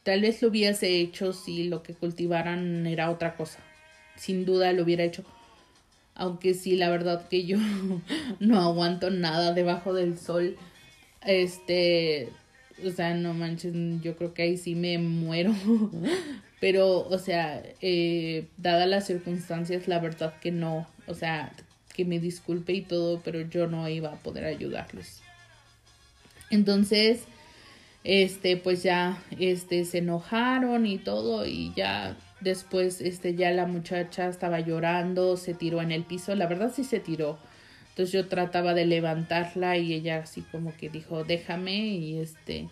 [0.02, 3.60] tal vez lo hubiese hecho si lo que cultivaran era otra cosa.
[4.18, 5.24] Sin duda lo hubiera hecho.
[6.14, 7.56] Aunque sí, la verdad que yo
[8.38, 10.58] no aguanto nada debajo del sol.
[11.24, 12.28] Este,
[12.84, 15.54] o sea, no manches, yo creo que ahí sí me muero.
[16.60, 21.52] Pero, o sea, eh, dadas las circunstancias, la verdad que no, o sea,
[21.94, 25.22] que me disculpe y todo, pero yo no iba a poder ayudarlos.
[26.50, 27.24] Entonces,
[28.04, 34.28] este, pues ya, este, se enojaron y todo y ya después, este, ya la muchacha
[34.28, 37.38] estaba llorando, se tiró en el piso, la verdad sí se tiró.
[37.88, 42.68] Entonces yo trataba de levantarla y ella así como que dijo, déjame y este,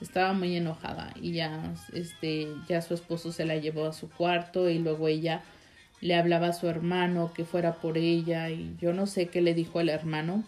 [0.00, 4.70] estaba muy enojada y ya, este, ya su esposo se la llevó a su cuarto
[4.70, 5.42] y luego ella
[6.00, 9.54] le hablaba a su hermano que fuera por ella y yo no sé qué le
[9.54, 10.44] dijo el hermano,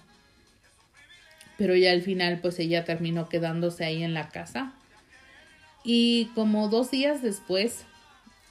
[1.58, 4.72] pero ya al final pues ella terminó quedándose ahí en la casa.
[5.84, 7.84] Y como dos días después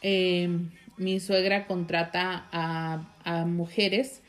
[0.02, 0.50] eh,
[0.98, 4.22] mi suegra contrata a mujeres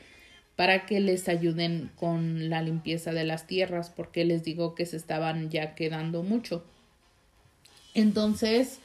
[0.55, 4.97] para que les ayuden con la limpieza de las tierras porque les digo que se
[4.97, 6.63] estaban ya quedando mucho.
[7.93, 8.79] Entonces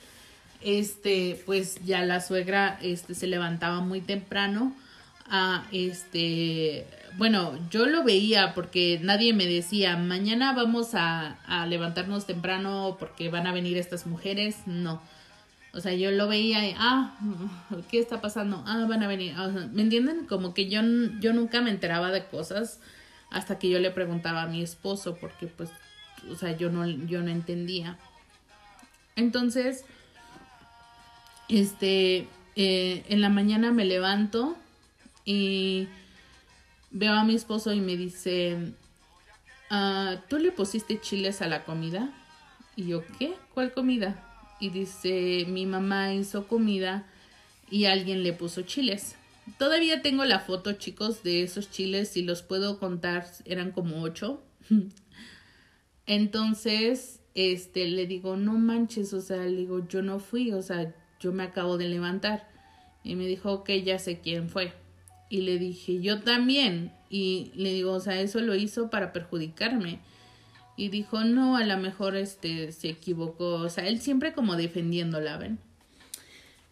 [0.61, 4.75] este, pues ya la suegra, este, se levantaba muy temprano
[5.27, 6.87] a, este,
[7.17, 13.29] bueno, yo lo veía porque nadie me decía, mañana vamos a, a levantarnos temprano porque
[13.29, 15.01] van a venir estas mujeres, no.
[15.73, 17.15] O sea, yo lo veía y, ah,
[17.91, 18.65] ¿qué está pasando?
[18.67, 19.35] Ah, van a venir.
[19.73, 20.27] ¿Me entienden?
[20.27, 20.81] Como que yo,
[21.21, 22.81] yo nunca me enteraba de cosas
[23.31, 25.71] hasta que yo le preguntaba a mi esposo porque pues,
[26.31, 27.99] o sea, yo no, yo no entendía.
[29.15, 29.85] Entonces,
[31.49, 32.27] este,
[32.57, 34.57] eh, en la mañana me levanto
[35.25, 35.89] y
[36.91, 38.57] veo a mi esposo y me dice,
[39.71, 42.13] ah, ¿tú le pusiste chiles a la comida?
[42.77, 43.35] Y yo, ¿qué?
[43.55, 44.25] ¿Cuál comida?
[44.61, 47.07] Y dice, mi mamá hizo comida
[47.71, 49.17] y alguien le puso chiles.
[49.57, 52.09] Todavía tengo la foto, chicos, de esos chiles.
[52.09, 54.43] Si los puedo contar, eran como ocho.
[56.07, 60.95] Entonces, este, le digo, no manches, o sea, le digo, yo no fui, o sea,
[61.21, 62.49] yo me acabo de levantar.
[63.03, 64.73] Y me dijo, ok, ya sé quién fue.
[65.31, 66.93] Y le dije, yo también.
[67.11, 70.01] Y le digo, o sea, eso lo hizo para perjudicarme.
[70.77, 73.55] Y dijo, no, a lo mejor este se equivocó.
[73.55, 75.59] O sea, él siempre como defendiéndola, ¿ven?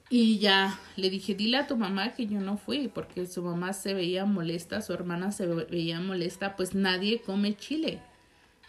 [0.09, 3.72] Y ya le dije, dile a tu mamá que yo no fui, porque su mamá
[3.72, 8.01] se veía molesta, su hermana se veía molesta, pues nadie come chile.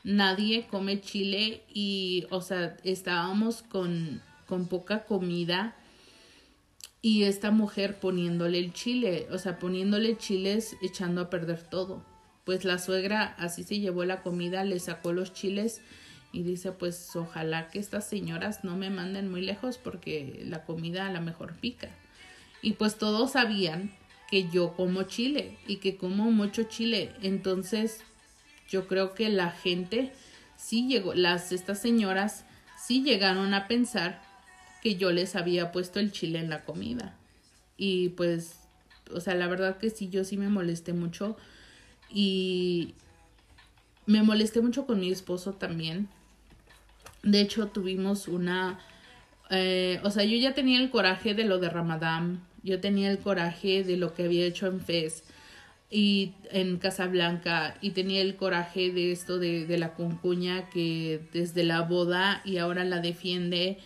[0.04, 5.76] Nadie come chile y, o sea, estábamos con con poca comida
[7.02, 12.04] y esta mujer poniéndole el chile, o sea, poniéndole chiles echando a perder todo.
[12.44, 15.82] Pues la suegra así se llevó la comida, le sacó los chiles
[16.32, 21.08] y dice, pues ojalá que estas señoras no me manden muy lejos porque la comida
[21.08, 21.90] a lo mejor pica.
[22.62, 23.94] Y pues todos sabían
[24.30, 27.14] que yo como chile y que como mucho chile.
[27.22, 28.02] Entonces,
[28.70, 30.12] yo creo que la gente
[30.58, 32.44] sí llegó, las estas señoras
[32.78, 34.22] sí llegaron a pensar
[34.82, 37.16] que yo les había puesto el chile en la comida.
[37.78, 38.60] Y pues,
[39.14, 41.38] o sea, la verdad que sí, yo sí me molesté mucho.
[42.10, 42.96] Y
[44.06, 46.10] me molesté mucho con mi esposo también.
[47.24, 48.80] De hecho, tuvimos una...
[49.50, 52.42] Eh, o sea, yo ya tenía el coraje de lo de Ramadán.
[52.64, 55.24] Yo tenía el coraje de lo que había hecho en Fez
[55.90, 61.64] y en Casablanca y tenía el coraje de esto de, de la concuña que desde
[61.64, 63.78] la boda y ahora la defiende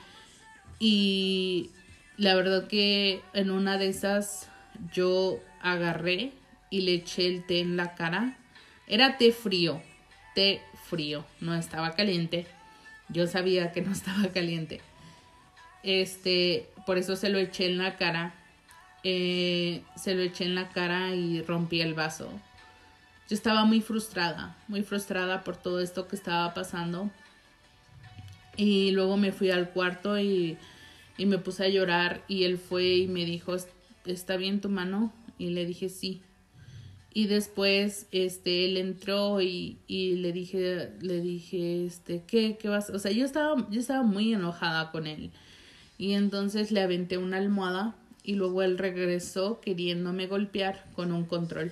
[0.84, 1.70] y
[2.18, 4.50] la verdad que en una de esas
[4.92, 6.32] yo agarré
[6.72, 8.36] y le eché el té en la cara.
[8.88, 9.80] Era té frío,
[10.34, 12.48] té frío, no estaba caliente.
[13.10, 14.82] Yo sabía que no estaba caliente.
[15.84, 18.34] Este, por eso se lo eché en la cara.
[19.04, 22.28] Eh, se lo eché en la cara y rompí el vaso.
[23.30, 27.12] Yo estaba muy frustrada, muy frustrada por todo esto que estaba pasando.
[28.58, 30.58] Y luego me fui al cuarto y,
[31.18, 33.56] y me puse a llorar y él fue y me dijo,
[34.06, 35.14] ¿está bien tu mano?
[35.38, 36.22] Y le dije, sí.
[37.14, 42.90] Y después, este, él entró y, y le dije, le dije, este, ¿qué, qué vas?
[42.90, 45.32] O sea, yo estaba, yo estaba muy enojada con él.
[45.98, 51.72] Y entonces le aventé una almohada y luego él regresó queriéndome golpear con un control.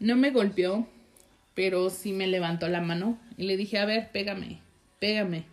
[0.00, 0.88] No me golpeó,
[1.54, 4.60] pero sí me levantó la mano y le dije, a ver, pégame
[4.98, 5.44] pégame.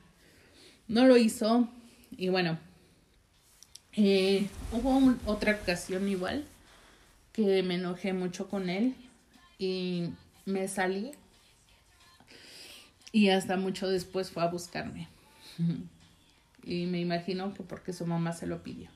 [0.88, 1.68] No lo hizo
[2.12, 2.60] y bueno,
[3.94, 6.46] eh, hubo otra ocasión igual
[7.32, 8.96] que me enojé mucho con él
[9.58, 10.10] y
[10.46, 11.12] me salí
[13.12, 15.08] y hasta mucho después fue a buscarme.
[16.68, 18.90] Y me imagino que porque su mamá se lo pidió.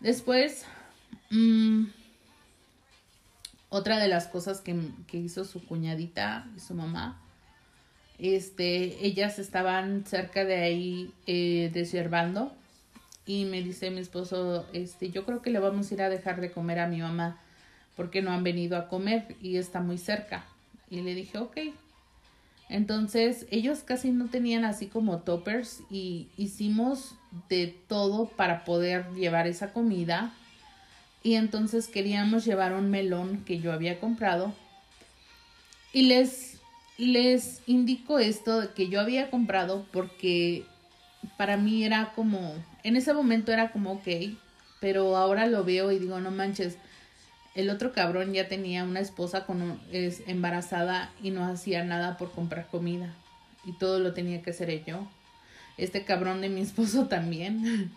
[0.00, 0.66] Después,
[1.30, 1.86] mm,
[3.70, 7.25] otra de las cosas que, que hizo su cuñadita y su mamá
[8.18, 11.70] este, ellas estaban cerca de ahí eh,
[13.26, 16.40] y me dice mi esposo, este, yo creo que le vamos a ir a dejar
[16.40, 17.40] de comer a mi mamá
[17.96, 20.44] porque no han venido a comer y está muy cerca.
[20.90, 21.56] Y le dije, ok.
[22.68, 27.14] Entonces ellos casi no tenían así como toppers y hicimos
[27.48, 30.32] de todo para poder llevar esa comida.
[31.22, 34.52] Y entonces queríamos llevar un melón que yo había comprado.
[35.92, 36.55] Y les,
[36.98, 40.64] les indico esto que yo había comprado porque
[41.36, 44.08] para mí era como, en ese momento era como ok,
[44.80, 46.78] pero ahora lo veo y digo, no manches,
[47.54, 52.32] el otro cabrón ya tenía una esposa con es embarazada y no hacía nada por
[52.32, 53.14] comprar comida
[53.64, 55.08] y todo lo tenía que hacer yo.
[55.76, 57.92] Este cabrón de mi esposo también.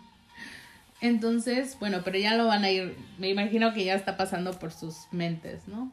[1.00, 4.72] Entonces, bueno, pero ya lo van a ir, me imagino que ya está pasando por
[4.72, 5.90] sus mentes, ¿no?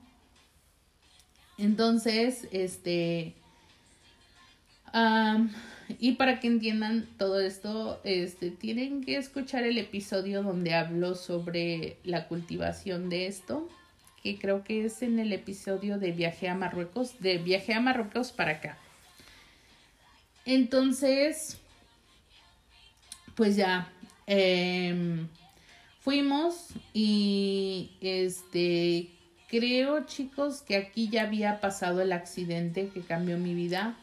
[1.57, 3.33] Entonces, este,
[5.99, 11.97] y para que entiendan todo esto, este, tienen que escuchar el episodio donde hablo sobre
[12.03, 13.67] la cultivación de esto,
[14.21, 18.31] que creo que es en el episodio de Viaje a Marruecos, de Viaje a Marruecos
[18.31, 18.77] para acá.
[20.45, 21.57] Entonces,
[23.35, 23.91] pues ya,
[24.25, 25.27] em,
[26.01, 29.09] fuimos y este,
[29.47, 33.95] creo chicos que aquí ya había pasado el accidente que cambió mi vida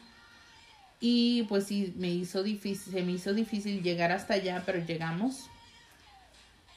[0.99, 5.49] y pues sí, me hizo difícil, se me hizo difícil llegar hasta allá, pero llegamos.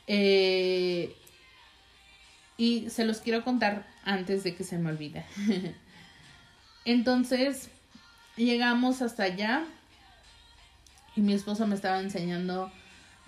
[0.07, 1.15] Eh,
[2.57, 5.25] y se los quiero contar antes de que se me olvide.
[6.85, 7.71] Entonces,
[8.37, 9.65] llegamos hasta allá
[11.15, 12.73] y mi esposo me estaba enseñando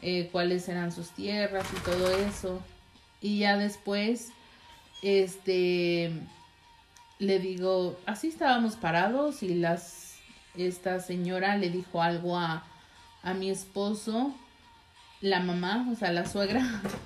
[0.02, 2.62] eh, cuáles eran sus tierras y todo eso.
[3.20, 4.32] Y ya después,
[5.02, 6.12] este,
[7.18, 10.10] le digo, así estábamos parados y las
[10.56, 12.64] esta señora le dijo algo a,
[13.22, 14.34] a mi esposo,
[15.20, 16.62] la mamá, o sea, la suegra,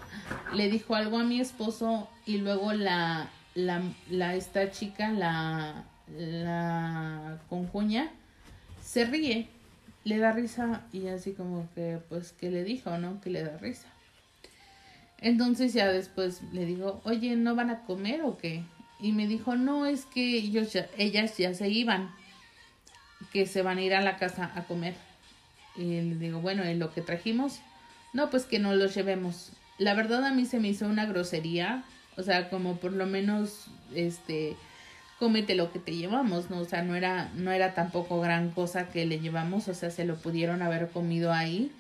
[0.54, 5.84] le dijo algo a mi esposo y luego la, la, la esta chica, la,
[6.16, 8.10] la concuña,
[8.82, 9.48] se ríe,
[10.04, 13.20] le da risa y así como que, pues, ¿qué le dijo, no?
[13.20, 13.88] Que le da risa.
[15.24, 18.62] Entonces ya después le digo, oye, ¿no van a comer o qué?
[19.00, 22.14] Y me dijo, no, es que ellos ellas ya se iban
[23.32, 24.94] que se van a ir a la casa a comer.
[25.76, 27.60] Y le digo, bueno, ¿en lo que trajimos?
[28.12, 29.52] No, pues que no los llevemos.
[29.78, 31.84] La verdad a mí se me hizo una grosería,
[32.18, 34.58] o sea, como por lo menos, este,
[35.18, 36.58] cómete lo que te llevamos, ¿no?
[36.58, 40.04] O sea, no era, no era tampoco gran cosa que le llevamos, o sea, se
[40.04, 41.72] lo pudieron haber comido ahí.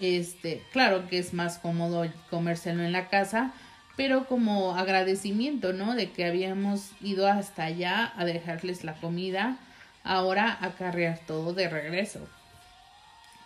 [0.00, 3.52] Este, claro que es más cómodo comérselo en la casa,
[3.96, 5.94] pero como agradecimiento, ¿no?
[5.94, 9.58] De que habíamos ido hasta allá a dejarles la comida
[10.04, 12.20] ahora acarrear todo de regreso.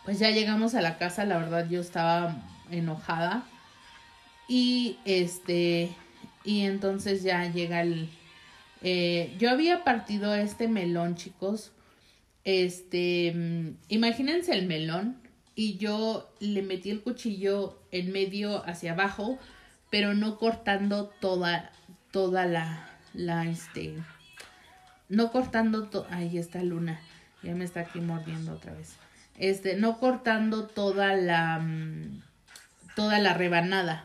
[0.05, 2.36] Pues ya llegamos a la casa, la verdad yo estaba
[2.70, 3.44] enojada
[4.49, 5.90] y este
[6.44, 8.09] y entonces ya llega el
[8.82, 11.72] eh, yo había partido este melón chicos
[12.44, 15.16] este mm, imagínense el melón
[15.57, 19.38] y yo le metí el cuchillo en medio hacia abajo
[19.90, 21.72] pero no cortando toda
[22.12, 23.96] toda la la este
[25.09, 27.00] no cortando todo, ahí está Luna,
[27.42, 28.96] ya me está aquí mordiendo otra vez.
[29.38, 32.22] Este, no cortando toda la mm,
[32.94, 34.04] toda la rebanada.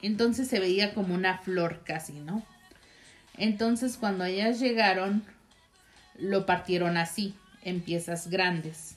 [0.00, 2.44] Entonces se veía como una flor casi, ¿no?
[3.36, 5.22] Entonces cuando ellas llegaron
[6.18, 8.96] lo partieron así, en piezas grandes.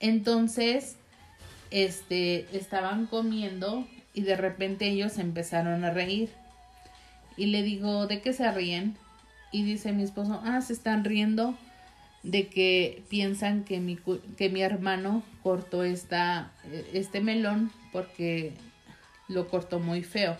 [0.00, 0.96] Entonces,
[1.72, 6.30] este, estaban comiendo y de repente ellos empezaron a reír.
[7.36, 8.96] Y le digo, ¿de qué se ríen?
[9.52, 11.56] y dice mi esposo, ah, se están riendo
[12.22, 13.98] de que piensan que mi,
[14.36, 16.50] que mi hermano cortó esta,
[16.92, 18.54] este melón porque
[19.28, 20.36] lo cortó muy feo.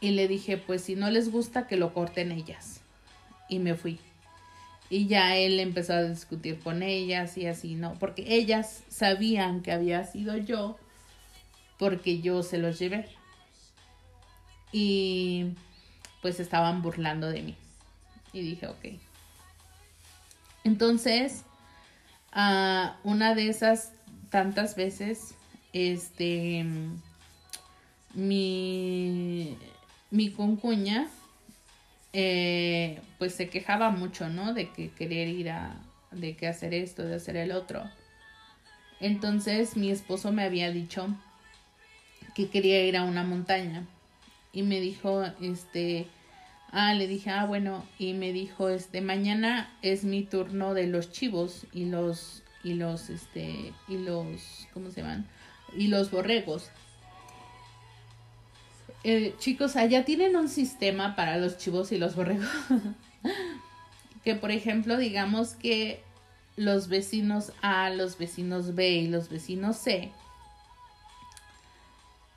[0.00, 2.82] Y le dije, pues si no les gusta, que lo corten ellas.
[3.48, 3.98] Y me fui.
[4.90, 7.94] Y ya él empezó a discutir con ellas y así, ¿no?
[7.98, 10.76] Porque ellas sabían que había sido yo
[11.78, 13.08] porque yo se los llevé.
[14.72, 15.54] Y
[16.22, 17.56] pues estaban burlando de mí.
[18.32, 19.00] Y dije, ok.
[20.64, 21.44] Entonces,
[22.34, 23.92] uh, una de esas
[24.30, 25.34] tantas veces,
[25.72, 26.64] este,
[28.14, 29.56] mi,
[30.10, 31.08] mi concuña,
[32.16, 34.54] eh, pues se quejaba mucho, ¿no?
[34.54, 35.76] De que querer ir a,
[36.12, 37.82] de que hacer esto, de hacer el otro.
[39.00, 41.08] Entonces mi esposo me había dicho
[42.34, 43.84] que quería ir a una montaña
[44.52, 46.06] y me dijo, este,
[46.70, 51.10] ah, le dije, ah, bueno, y me dijo, este, mañana es mi turno de los
[51.10, 55.26] chivos y los, y los, este, y los, ¿cómo se llaman?
[55.76, 56.70] Y los borregos.
[59.04, 62.48] Eh, chicos, allá tienen un sistema para los chivos y los borregos.
[64.24, 66.02] que por ejemplo, digamos que
[66.56, 70.10] los vecinos A, los vecinos B y los vecinos C,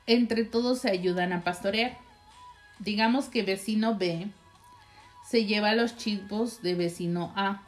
[0.06, 1.96] entre todos se ayudan a pastorear.
[2.80, 4.28] Digamos que vecino B
[5.26, 7.62] se lleva los chivos de vecino A.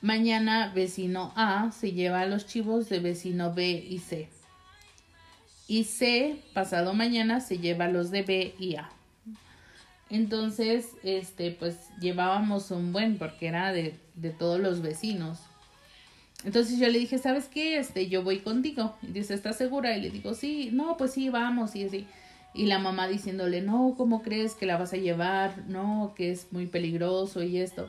[0.00, 4.30] Mañana vecino A se lleva los chivos de vecino B y C
[5.70, 8.90] y C, pasado mañana, se lleva los de B y A.
[10.10, 15.38] Entonces, este, pues llevábamos un buen porque era de, de todos los vecinos.
[16.42, 17.78] Entonces yo le dije, ¿sabes qué?
[17.78, 18.96] Este, yo voy contigo.
[19.00, 19.96] Y dice, ¿estás segura?
[19.96, 22.04] Y le digo, sí, no, pues sí, vamos, y así.
[22.52, 25.56] Y la mamá diciéndole, no, ¿cómo crees que la vas a llevar?
[25.68, 27.88] No, que es muy peligroso y esto.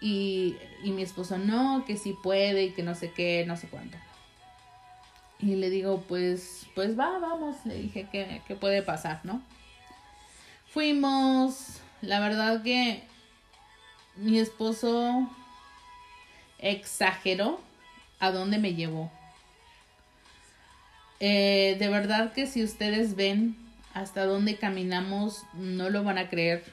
[0.00, 3.68] Y, y mi esposo, no, que sí puede y que no sé qué, no sé
[3.68, 3.98] cuánto.
[5.42, 7.56] Y le digo, pues, pues va, vamos.
[7.64, 8.08] Le dije
[8.46, 9.42] que puede pasar, ¿no?
[10.72, 13.02] Fuimos, la verdad que
[14.14, 15.28] mi esposo
[16.58, 17.60] exageró
[18.20, 19.10] a dónde me llevó.
[21.18, 23.56] Eh, de verdad que si ustedes ven
[23.94, 26.64] hasta dónde caminamos, no lo van a creer.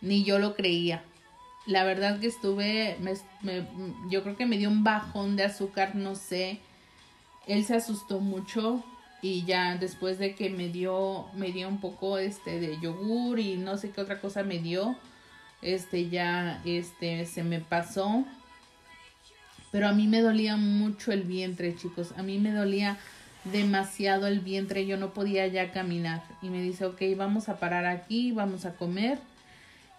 [0.00, 1.02] Ni yo lo creía.
[1.66, 3.66] La verdad que estuve, me,
[4.08, 6.60] yo creo que me dio un bajón de azúcar, no sé
[7.46, 8.84] él se asustó mucho
[9.22, 13.56] y ya después de que me dio me dio un poco este de yogur y
[13.56, 14.96] no sé qué otra cosa me dio
[15.62, 18.24] este ya este se me pasó.
[19.70, 22.12] Pero a mí me dolía mucho el vientre chicos.
[22.16, 22.98] A mí me dolía
[23.44, 24.86] demasiado el vientre.
[24.86, 26.24] Yo no podía ya caminar.
[26.42, 29.18] Y me dice ok vamos a parar aquí vamos a comer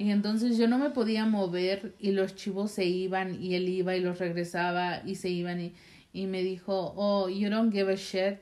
[0.01, 3.95] y entonces yo no me podía mover y los chivos se iban y él iba
[3.95, 5.73] y los regresaba y se iban y
[6.13, 8.39] y me dijo, oh, you don't give a shit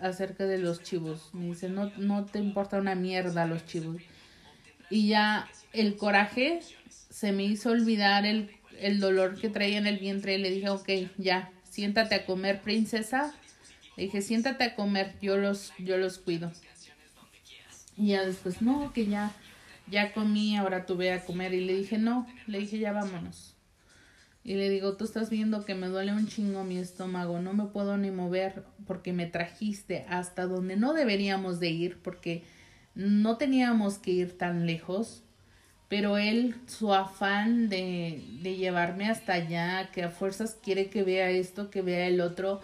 [0.00, 1.30] acerca de los chivos.
[1.32, 3.96] Me dice, no, no te importa una mierda los chivos.
[4.90, 9.98] Y ya el coraje se me hizo olvidar el, el dolor que traía en el
[9.98, 10.88] vientre y le dije, ok,
[11.18, 13.34] ya, siéntate a comer, princesa.
[13.96, 16.52] Le dije, siéntate a comer, yo los, yo los cuido.
[17.96, 19.32] Y ya después, no, que ya,
[19.88, 21.54] ya comí, ahora tuve a comer.
[21.54, 23.53] Y le dije, no, le dije, ya vámonos.
[24.44, 27.64] Y le digo, tú estás viendo que me duele un chingo mi estómago, no me
[27.64, 32.42] puedo ni mover porque me trajiste hasta donde no deberíamos de ir porque
[32.94, 35.22] no teníamos que ir tan lejos.
[35.88, 41.30] Pero él, su afán de, de llevarme hasta allá, que a fuerzas quiere que vea
[41.30, 42.60] esto, que vea el otro,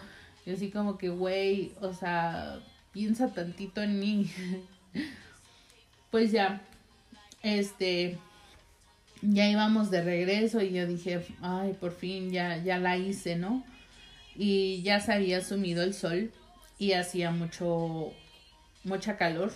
[0.47, 2.61] y así como que, güey, o sea,
[2.93, 4.31] piensa tantito en mí.
[6.11, 6.63] pues ya,
[7.43, 8.19] este,
[9.23, 13.65] ya íbamos de regreso y yo dije, ay, por fin ya, ya la hice, ¿no?
[14.35, 16.33] Y ya se había sumido el sol
[16.79, 18.13] y hacía mucho,
[18.85, 19.53] mucha calor.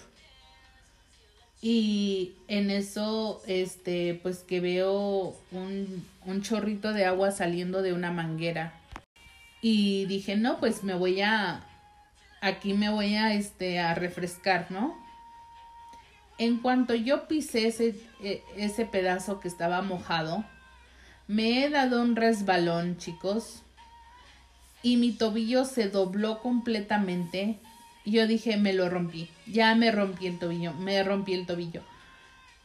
[1.63, 8.11] Y en eso, este, pues que veo un, un chorrito de agua saliendo de una
[8.13, 8.75] manguera.
[9.63, 11.65] Y dije, no, pues me voy a,
[12.43, 15.04] aquí me voy a, este, a refrescar, ¿no?
[16.39, 20.45] En cuanto yo pisé ese, e, ese pedazo que estaba mojado,
[21.27, 23.63] me he dado un resbalón, chicos,
[24.83, 27.59] y mi tobillo se dobló completamente.
[28.05, 31.83] Yo dije, me lo rompí, ya me rompí el tobillo, me rompí el tobillo.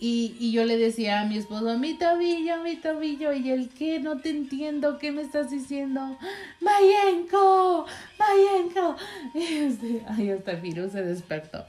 [0.02, 4.00] Y, y, yo le decía a mi esposo, mi tobillo, mi tobillo, y él, ¿qué?
[4.00, 6.18] No te entiendo, ¿qué me estás diciendo?
[6.62, 7.86] Mayenko,
[8.18, 8.96] Mayenko.
[9.36, 11.66] Y este, ay, hasta el virus se despertó.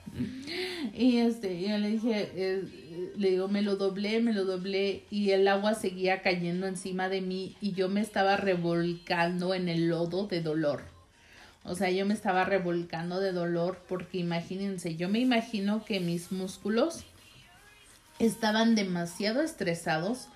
[0.95, 5.31] Y este, yo le dije, eh, le digo, me lo doblé, me lo doblé, y
[5.31, 10.29] el agua seguía cayendo encima de mí, y yo me estaba revolcando en el lodo
[10.29, 10.83] de dolor.
[11.65, 16.33] O sea, yo me estaba revolcando de dolor porque imagínense, yo me imagino que mis
[16.33, 17.05] músculos
[18.21, 20.29] estaban demasiado estresados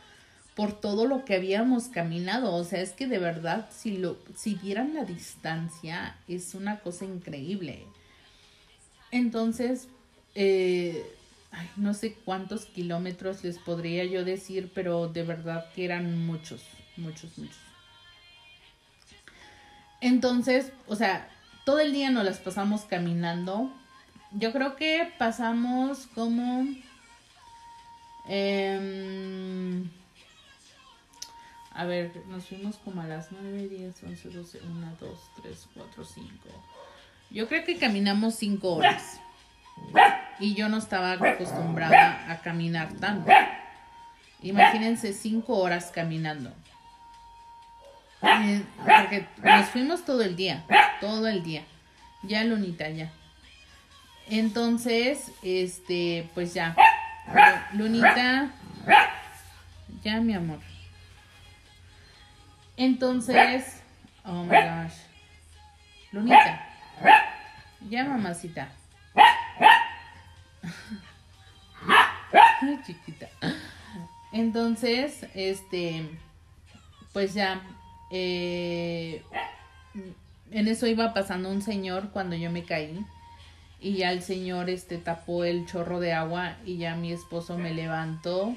[0.57, 2.55] por todo lo que habíamos caminado.
[2.55, 7.05] O sea, es que de verdad, si lo, si vieran la distancia, es una cosa
[7.05, 7.85] increíble.
[9.11, 9.89] Entonces,
[10.35, 11.07] eh,
[11.77, 16.63] no sé cuántos kilómetros les podría yo decir, pero de verdad que eran muchos,
[16.97, 17.59] muchos, muchos.
[20.01, 21.29] Entonces, o sea,
[21.65, 23.73] todo el día nos las pasamos caminando.
[24.33, 26.67] Yo creo que pasamos como
[28.27, 29.89] Em,
[31.73, 36.05] a ver, nos fuimos como a las 9, 10, 11, 12, 1, 2, 3, 4,
[36.05, 36.31] 5.
[37.31, 39.21] Yo creo que caminamos 5 horas.
[40.39, 43.31] Y yo no estaba acostumbrada a caminar tanto.
[44.43, 46.53] Imagínense 5 horas caminando.
[48.23, 50.65] Eh, porque nos fuimos todo el día,
[51.01, 51.65] todo el día.
[52.23, 53.13] Ya Lunita, ya.
[54.29, 56.75] Entonces, este, pues ya.
[57.73, 58.51] Lunita.
[60.03, 60.61] Ya, mi amor.
[62.77, 63.83] Entonces,
[64.25, 64.95] oh my gosh.
[66.13, 66.61] Lunita.
[67.89, 68.69] Ya, mamacita.
[72.61, 73.29] Ay, chiquita.
[74.33, 76.09] Entonces, este,
[77.13, 77.61] pues ya,
[78.11, 79.23] eh,
[80.51, 83.05] en eso iba pasando un señor cuando yo me caí
[83.85, 87.75] y ya el señor este tapó el chorro de agua y ya mi esposo me
[87.75, 88.57] levantó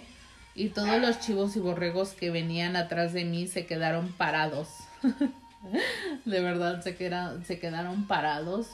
[0.55, 4.69] y todos los chivos y borregos que venían atrás de mí se quedaron parados.
[6.25, 8.69] de verdad se quedaron, se quedaron parados.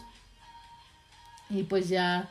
[1.50, 2.30] Y pues ya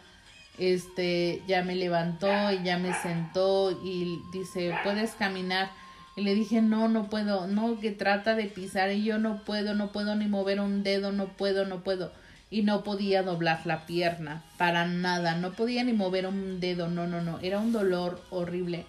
[0.57, 5.73] este ya me levantó y ya me sentó y dice, "¿Puedes caminar?"
[6.15, 7.49] Y le dije, "No, no puedo.
[7.49, 11.11] No, que trata de pisar y yo no puedo, no puedo ni mover un dedo,
[11.11, 12.13] no puedo, no puedo."
[12.53, 17.07] Y no podía doblar la pierna para nada, no podía ni mover un dedo, no,
[17.07, 18.85] no, no, era un dolor horrible.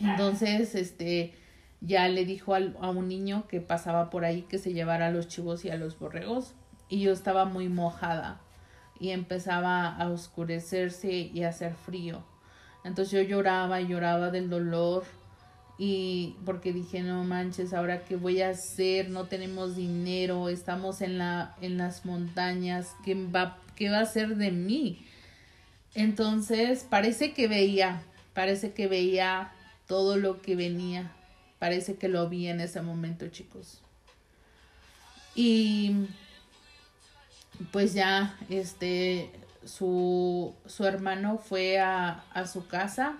[0.00, 1.32] Entonces, este,
[1.80, 5.10] ya le dijo al, a un niño que pasaba por ahí que se llevara a
[5.12, 6.54] los chivos y a los borregos.
[6.88, 8.40] Y yo estaba muy mojada
[8.98, 12.24] y empezaba a oscurecerse y a hacer frío.
[12.84, 15.04] Entonces yo lloraba y lloraba del dolor
[15.78, 21.18] y porque dije, no manches, ahora qué voy a hacer, no tenemos dinero, estamos en
[21.18, 25.06] la en las montañas, ¿qué va qué va a ser de mí?
[25.94, 28.02] Entonces, parece que veía,
[28.34, 29.52] parece que veía
[29.86, 31.12] todo lo que venía.
[31.58, 33.80] Parece que lo vi en ese momento, chicos.
[35.34, 36.06] Y
[37.70, 39.30] pues ya, este,
[39.64, 43.18] su, su hermano fue a, a, su casa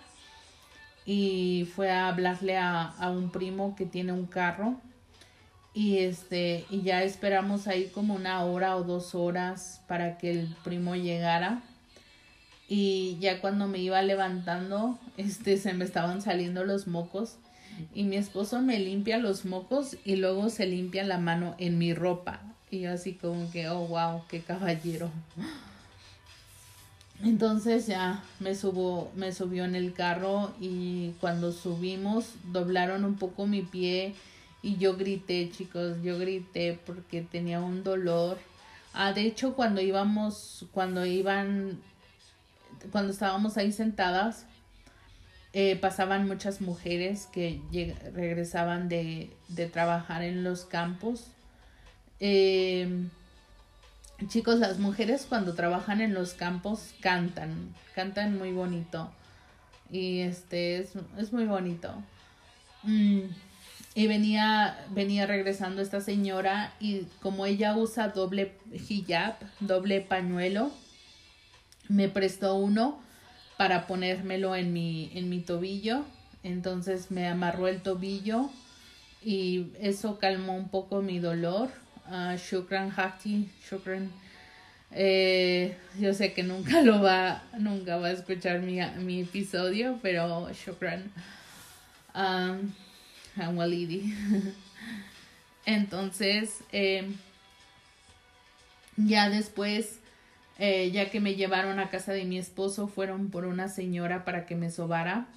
[1.05, 4.81] y fue a hablarle a, a, un primo que tiene un carro.
[5.75, 10.57] Y este, y ya esperamos ahí como una hora o dos horas para que el
[10.65, 11.63] primo llegara.
[12.69, 17.37] Y ya cuando me iba levantando, este, se me estaban saliendo los mocos.
[17.95, 21.95] Y mi esposo me limpia los mocos y luego se limpia la mano en mi
[21.95, 22.41] ropa.
[22.71, 25.11] Y yo así como que, oh, wow, qué caballero.
[27.23, 33.47] Entonces ya me subo, me subió en el carro y cuando subimos doblaron un poco
[33.47, 34.15] mi pie
[34.61, 38.39] y yo grité, chicos, yo grité porque tenía un dolor.
[38.93, 41.81] Ah, de hecho cuando íbamos, cuando iban,
[42.91, 44.47] cuando estábamos ahí sentadas,
[45.53, 47.61] eh, pasaban muchas mujeres que
[48.15, 51.27] regresaban de, de trabajar en los campos
[52.25, 52.89] eh,
[54.29, 59.11] chicos, las mujeres cuando trabajan en los campos cantan, cantan muy bonito.
[59.91, 61.95] Y este es, es muy bonito.
[62.83, 63.21] Mm,
[63.95, 68.53] y venía, venía regresando esta señora y como ella usa doble
[68.89, 70.71] hijab, doble pañuelo,
[71.89, 73.01] me prestó uno
[73.59, 76.05] para ponérmelo en mi, en mi tobillo.
[76.43, 78.51] Entonces me amarró el tobillo
[79.25, 84.09] y eso calmó un poco mi dolor uh, Shukran Haki, Shukran.
[84.95, 90.51] Eh, yo sé que nunca lo va, nunca va a escuchar mi, mi episodio, pero
[90.53, 91.11] Shukran.
[92.15, 92.73] Um,
[93.57, 94.15] Walidi.
[95.67, 97.11] Entonces, eh,
[98.97, 100.01] ya después,
[100.59, 104.45] eh, ya que me llevaron a casa de mi esposo, fueron por una señora para
[104.45, 105.29] que me sobara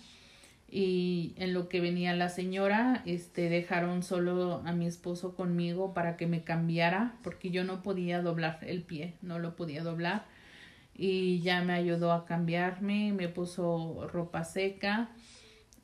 [0.70, 6.18] y en lo que venía la señora, este, dejaron solo a mi esposo conmigo para
[6.18, 10.26] que me cambiara, porque yo no podía doblar el pie, no lo podía doblar.
[10.98, 15.10] Y ya me ayudó a cambiarme, me puso ropa seca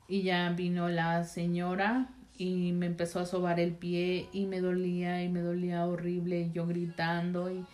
[0.08, 5.22] y ya vino la señora y me empezó a sobar el pie y me dolía
[5.22, 7.64] y me dolía horrible, yo gritando y,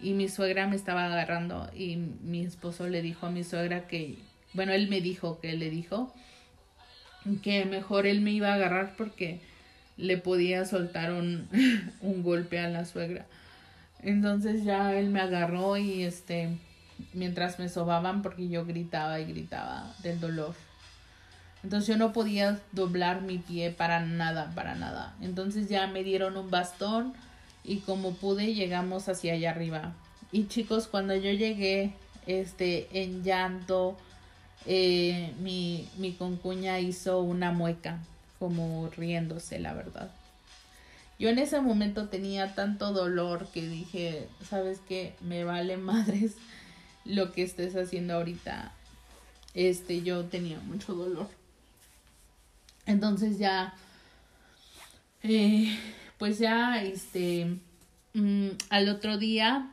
[0.00, 4.18] y mi suegra me estaba agarrando y mi esposo le dijo a mi suegra que,
[4.52, 6.12] bueno, él me dijo que le dijo
[7.42, 9.40] que mejor él me iba a agarrar porque
[9.96, 11.48] le podía soltar un,
[12.00, 13.26] un golpe a la suegra.
[14.00, 16.48] Entonces ya él me agarró y este
[17.12, 20.54] mientras me sobaban porque yo gritaba y gritaba del dolor.
[21.62, 25.14] Entonces yo no podía doblar mi pie para nada, para nada.
[25.20, 27.14] Entonces ya me dieron un bastón
[27.62, 29.92] y como pude llegamos hacia allá arriba.
[30.32, 31.92] Y chicos, cuando yo llegué
[32.26, 33.96] este en llanto,
[34.66, 37.98] eh, mi, mi concuña hizo una mueca,
[38.38, 40.10] como riéndose, la verdad.
[41.18, 45.14] Yo en ese momento tenía tanto dolor que dije, ¿sabes qué?
[45.20, 46.34] Me vale madres
[47.04, 48.72] lo que estés haciendo ahorita.
[49.54, 51.28] Este, yo tenía mucho dolor.
[52.86, 53.74] Entonces ya,
[55.22, 55.78] eh,
[56.18, 57.58] pues ya, este,
[58.14, 59.71] mm, al otro día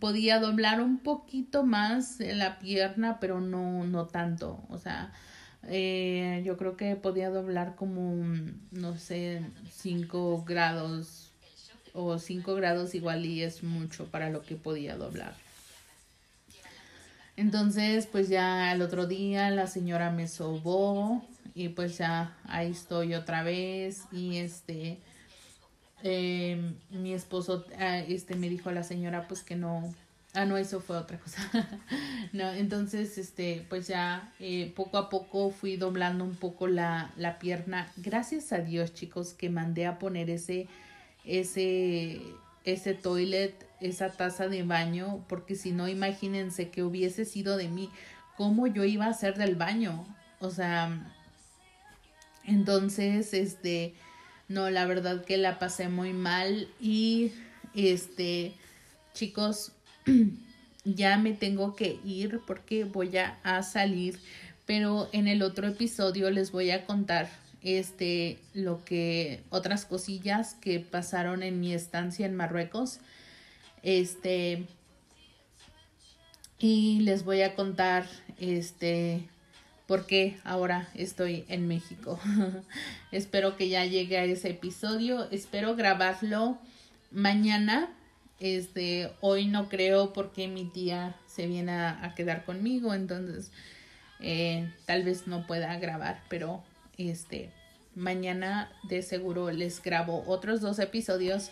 [0.00, 4.64] podía doblar un poquito más la pierna, pero no, no tanto.
[4.68, 5.12] O sea,
[5.68, 8.24] eh, yo creo que podía doblar como,
[8.70, 11.30] no sé, 5 grados
[11.92, 15.34] o 5 grados igual y es mucho para lo que podía doblar.
[17.36, 21.22] Entonces, pues ya el otro día la señora me sobó
[21.54, 24.98] y pues ya ahí estoy otra vez y este
[26.02, 29.94] eh, mi esposo ah, este me dijo a la señora pues que no
[30.34, 31.38] ah no eso fue otra cosa.
[32.32, 37.38] No entonces este pues ya eh, poco a poco fui doblando un poco la, la
[37.38, 37.90] pierna.
[37.96, 40.68] Gracias a Dios chicos que mandé a poner ese
[41.24, 42.20] ese
[42.64, 47.90] ese toilet esa taza de baño porque si no imagínense que hubiese sido de mí
[48.36, 50.04] cómo yo iba a hacer del baño.
[50.40, 51.12] O sea
[52.44, 53.94] entonces este
[54.48, 57.32] no, la verdad que la pasé muy mal y
[57.74, 58.54] este,
[59.12, 59.72] chicos,
[60.84, 64.18] ya me tengo que ir porque voy a, salir,
[64.64, 67.28] pero en el otro episodio les voy a contar
[67.62, 73.00] este lo que otras cosillas que pasaron en mi estancia en Marruecos.
[73.82, 74.64] Este
[76.58, 78.06] y les voy a contar
[78.38, 79.28] este
[79.86, 82.18] porque ahora estoy en México.
[83.12, 85.30] espero que ya llegue a ese episodio.
[85.30, 86.58] Espero grabarlo
[87.10, 87.88] mañana.
[88.40, 93.50] Este, hoy no creo porque mi tía se viene a, quedar conmigo, entonces
[94.20, 96.62] eh, tal vez no pueda grabar, pero
[96.98, 97.50] este,
[97.94, 101.50] mañana de seguro les grabo otros dos episodios.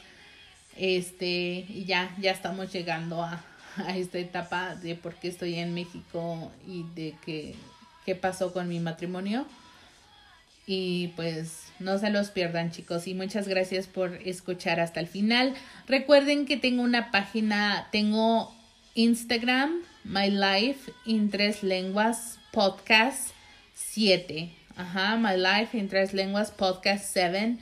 [0.77, 3.43] Este, y ya, ya estamos llegando a,
[3.77, 7.55] a esta etapa de por qué estoy en México y de que
[8.05, 9.47] qué pasó con mi matrimonio.
[10.67, 15.55] Y pues no se los pierdan chicos y muchas gracias por escuchar hasta el final.
[15.87, 18.55] Recuerden que tengo una página, tengo
[18.95, 23.33] Instagram, My Life in Tres Lenguas Podcast
[23.75, 24.53] 7.
[24.77, 27.59] Ajá, My Life in Tres Lenguas Podcast 7.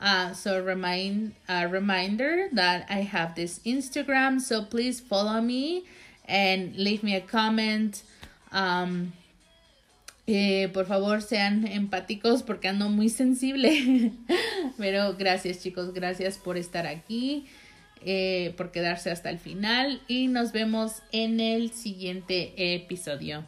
[0.00, 4.40] Uh, so remind a reminder that I have this Instagram.
[4.40, 5.84] So please follow me
[6.26, 8.02] and leave me a comment.
[8.50, 9.12] Um,
[10.34, 14.12] eh, por favor, sean empáticos porque ando muy sensible.
[14.78, 17.46] Pero gracias chicos, gracias por estar aquí,
[18.04, 23.44] eh, por quedarse hasta el final y nos vemos en el siguiente episodio.